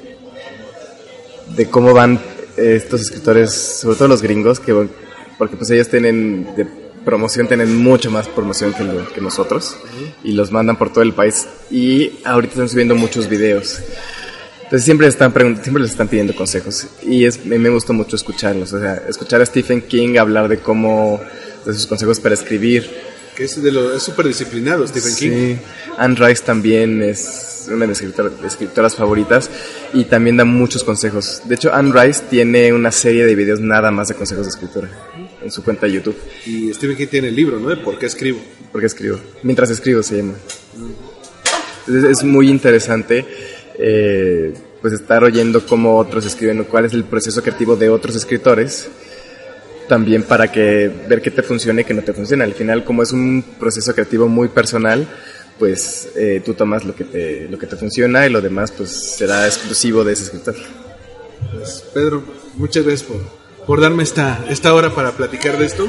[1.56, 2.20] de cómo van
[2.56, 4.88] estos escritores, sobre todo los gringos, que
[5.38, 9.78] porque pues ellos tienen de promoción, tienen mucho más promoción que, lo- que nosotros
[10.22, 13.78] y los mandan por todo el país y ahorita están subiendo muchos videos.
[14.64, 15.32] Entonces siempre están
[15.62, 19.46] siempre les están pidiendo consejos y es, me, gusta mucho escucharlos, o sea, escuchar a
[19.46, 21.20] Stephen King hablar de cómo,
[21.64, 22.90] de sus consejos para escribir,
[23.36, 25.30] Que es de lo, es súper disciplinado, Stephen King.
[25.30, 25.58] Sí,
[25.98, 29.50] Anne Rice también es una de mis escritor- escritoras favoritas
[29.94, 31.42] y también da muchos consejos.
[31.44, 34.88] De hecho, Anne Rice tiene una serie de videos nada más de consejos de escritura
[35.42, 36.16] en su cuenta de YouTube.
[36.46, 37.68] Y Stephen King tiene el libro, ¿no?
[37.68, 38.40] De por qué escribo.
[38.72, 39.18] Porque escribo.
[39.42, 40.34] Mientras escribo se llama.
[41.86, 43.24] Entonces es muy interesante
[43.78, 48.88] eh, pues estar oyendo cómo otros escriben, cuál es el proceso creativo de otros escritores,
[49.88, 52.44] también para que ver qué te funciona y qué no te funciona.
[52.44, 55.06] Al final, como es un proceso creativo muy personal,
[55.58, 58.90] pues eh, tú tomas lo que te lo que te funciona y lo demás pues
[58.90, 60.56] será exclusivo de ese escritor.
[61.52, 62.22] Pues, Pedro,
[62.56, 63.20] muchas gracias por,
[63.66, 65.88] por darme esta, esta hora para platicar de esto.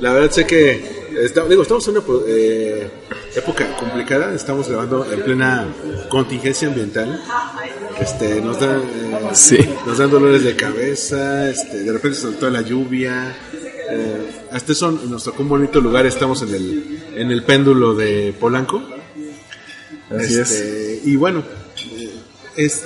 [0.00, 0.84] La verdad sé que
[1.22, 2.90] está- digo, estamos en una eh,
[3.36, 5.66] época complicada, estamos grabando en plena
[6.08, 7.22] contingencia ambiental.
[8.00, 9.58] Este, nos dan eh, Sí.
[9.86, 13.36] nos dan dolores de cabeza, este, de repente soltó la lluvia.
[13.90, 18.34] eh, hasta eso nos tocó un bonito lugar, estamos en el, en el péndulo de
[18.40, 18.82] Polanco.
[20.10, 20.50] Así es.
[20.50, 21.42] Este, Y bueno,
[21.96, 22.10] eh,
[22.56, 22.82] es,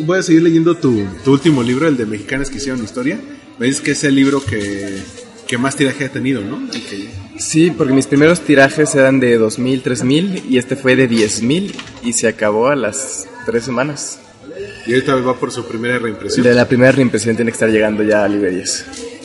[0.00, 3.18] voy a seguir leyendo tu, tu último libro, el de Mexicanas que hicieron historia.
[3.66, 4.98] Dices que es el libro que,
[5.46, 6.60] que más tiraje ha tenido, ¿no?
[7.38, 12.12] Sí, porque mis primeros tirajes eran de 2.000, 3.000 y este fue de 10.000 y
[12.12, 14.20] se acabó a las tres semanas.
[14.86, 16.44] Y ahorita va por su primera reimpresión.
[16.44, 18.84] De la primera reimpresión tiene que estar llegando ya a librerías.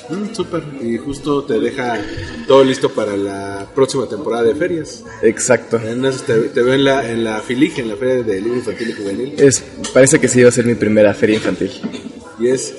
[0.09, 0.63] Mm, súper.
[0.81, 1.97] Y justo te deja
[2.47, 5.03] todo listo para la próxima temporada de ferias.
[5.21, 5.79] Exacto.
[5.79, 8.93] Te, te veo en la, en la FILIG, en la Feria de Libro Infantil y
[8.93, 9.33] Juvenil.
[9.37, 9.63] Es,
[9.93, 11.71] parece que sí va a ser mi primera feria infantil.
[12.39, 12.73] Y es,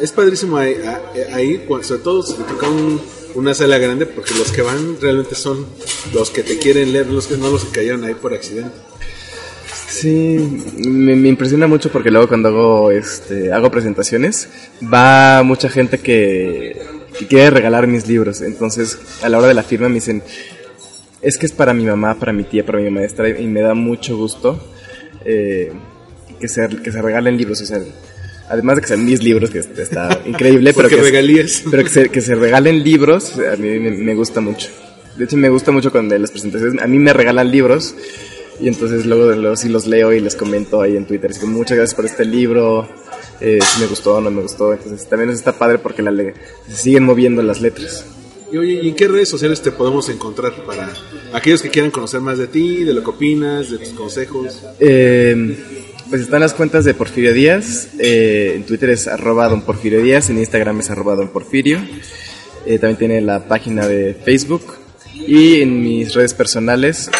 [0.00, 3.00] es padrísimo ahí, a- ahí, sobre todo si te toca un-
[3.34, 5.66] una sala grande, porque los que van realmente son
[6.12, 8.72] los que te quieren leer, los que no los que cayeron ahí por accidente.
[9.88, 14.48] Sí, me, impresiona mucho porque luego cuando hago, este, hago presentaciones,
[14.82, 16.80] va mucha gente que,
[17.28, 18.42] quiere regalar mis libros.
[18.42, 20.22] Entonces, a la hora de la firma me dicen,
[21.20, 23.74] es que es para mi mamá, para mi tía, para mi maestra, y me da
[23.74, 24.60] mucho gusto
[25.24, 25.72] eh,
[26.38, 27.60] que, se, que se regalen libros.
[27.60, 27.66] O
[28.48, 31.62] además de que sean mis libros, que está increíble, pero que, regalías.
[31.70, 34.68] pero que se, que se regalen libros, a mí me, me gusta mucho.
[35.16, 37.94] De hecho, me gusta mucho cuando las presentaciones, a mí me regalan libros
[38.60, 41.30] y entonces luego, luego sí los leo y les comento ahí en Twitter.
[41.30, 42.88] Así que muchas gracias por este libro,
[43.40, 44.72] eh, si me gustó o no me gustó.
[44.72, 46.34] Entonces también está padre porque la le-
[46.68, 48.04] se siguen moviendo las letras.
[48.50, 50.90] Y oye, ¿y en qué redes sociales te podemos encontrar para
[51.34, 54.62] aquellos que quieran conocer más de ti, de lo que opinas, de tus consejos?
[54.80, 55.56] Eh,
[56.08, 57.88] pues están las cuentas de Porfirio Díaz.
[57.98, 60.30] eh, en Twitter es arroba don Porfirio Díaz.
[60.30, 61.30] En Instagram es arroba don
[62.66, 64.62] eh, también tiene la página de Facebook.
[65.14, 67.10] Y en mis redes personales,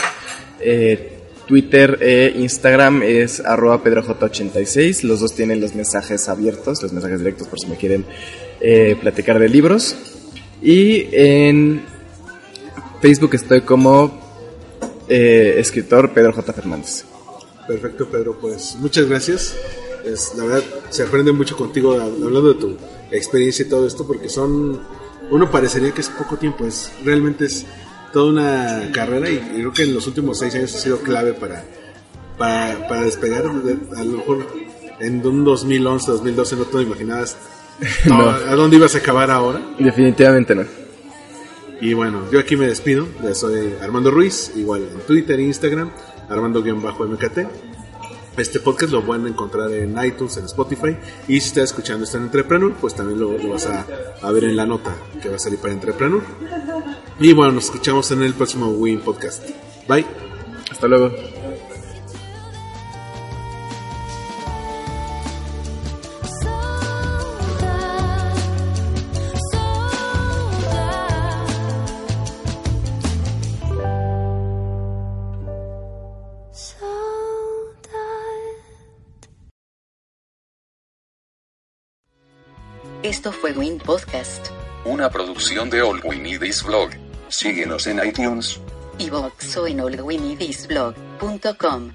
[0.61, 5.03] eh, Twitter e Instagram es arroba pedroj86.
[5.03, 8.05] Los dos tienen los mensajes abiertos, los mensajes directos por si me quieren
[9.01, 9.97] platicar de libros.
[10.63, 11.83] Y en
[13.01, 14.21] Facebook estoy como
[15.09, 16.53] escritor Pedro J.
[16.53, 17.05] Fernández.
[17.69, 19.55] Perfecto, Pedro, pues muchas gracias.
[20.05, 22.77] Es, la verdad, se aprende mucho contigo hab- hablando de tu
[23.11, 24.81] experiencia y todo esto, porque son,
[25.31, 27.67] uno parecería que es poco tiempo, es realmente es
[28.13, 31.35] toda una carrera y, y creo que en los últimos seis años ha sido clave
[31.35, 31.63] para,
[32.39, 33.53] para, para despegar.
[33.63, 34.47] De- a lo mejor
[35.01, 37.37] en un 2011, 2012 no te lo imaginabas
[38.07, 38.29] No.
[38.31, 39.61] a dónde ibas a acabar ahora.
[39.79, 40.65] Definitivamente no.
[41.81, 43.07] Y bueno, yo aquí me despido.
[43.35, 45.91] Soy Armando Ruiz, igual en Twitter e Instagram,
[46.29, 47.39] Armando-MKT.
[48.37, 50.97] Este podcast lo pueden encontrar en iTunes, en Spotify.
[51.27, 53.85] Y si estás escuchando esto en Entrepreneur, pues también lo, vas a,
[54.23, 56.23] a ver en la nota que va a salir para Entrepreneur.
[57.19, 59.45] Y bueno, nos escuchamos en el próximo Win Podcast.
[59.89, 60.07] Bye.
[60.71, 61.38] Hasta luego.
[83.19, 84.47] Esto fue Win Podcast,
[84.85, 86.91] Una producción de All We Need Is Blog.
[87.27, 88.61] Síguenos en iTunes.
[89.01, 91.93] iVoox o en allwinidisblog.com.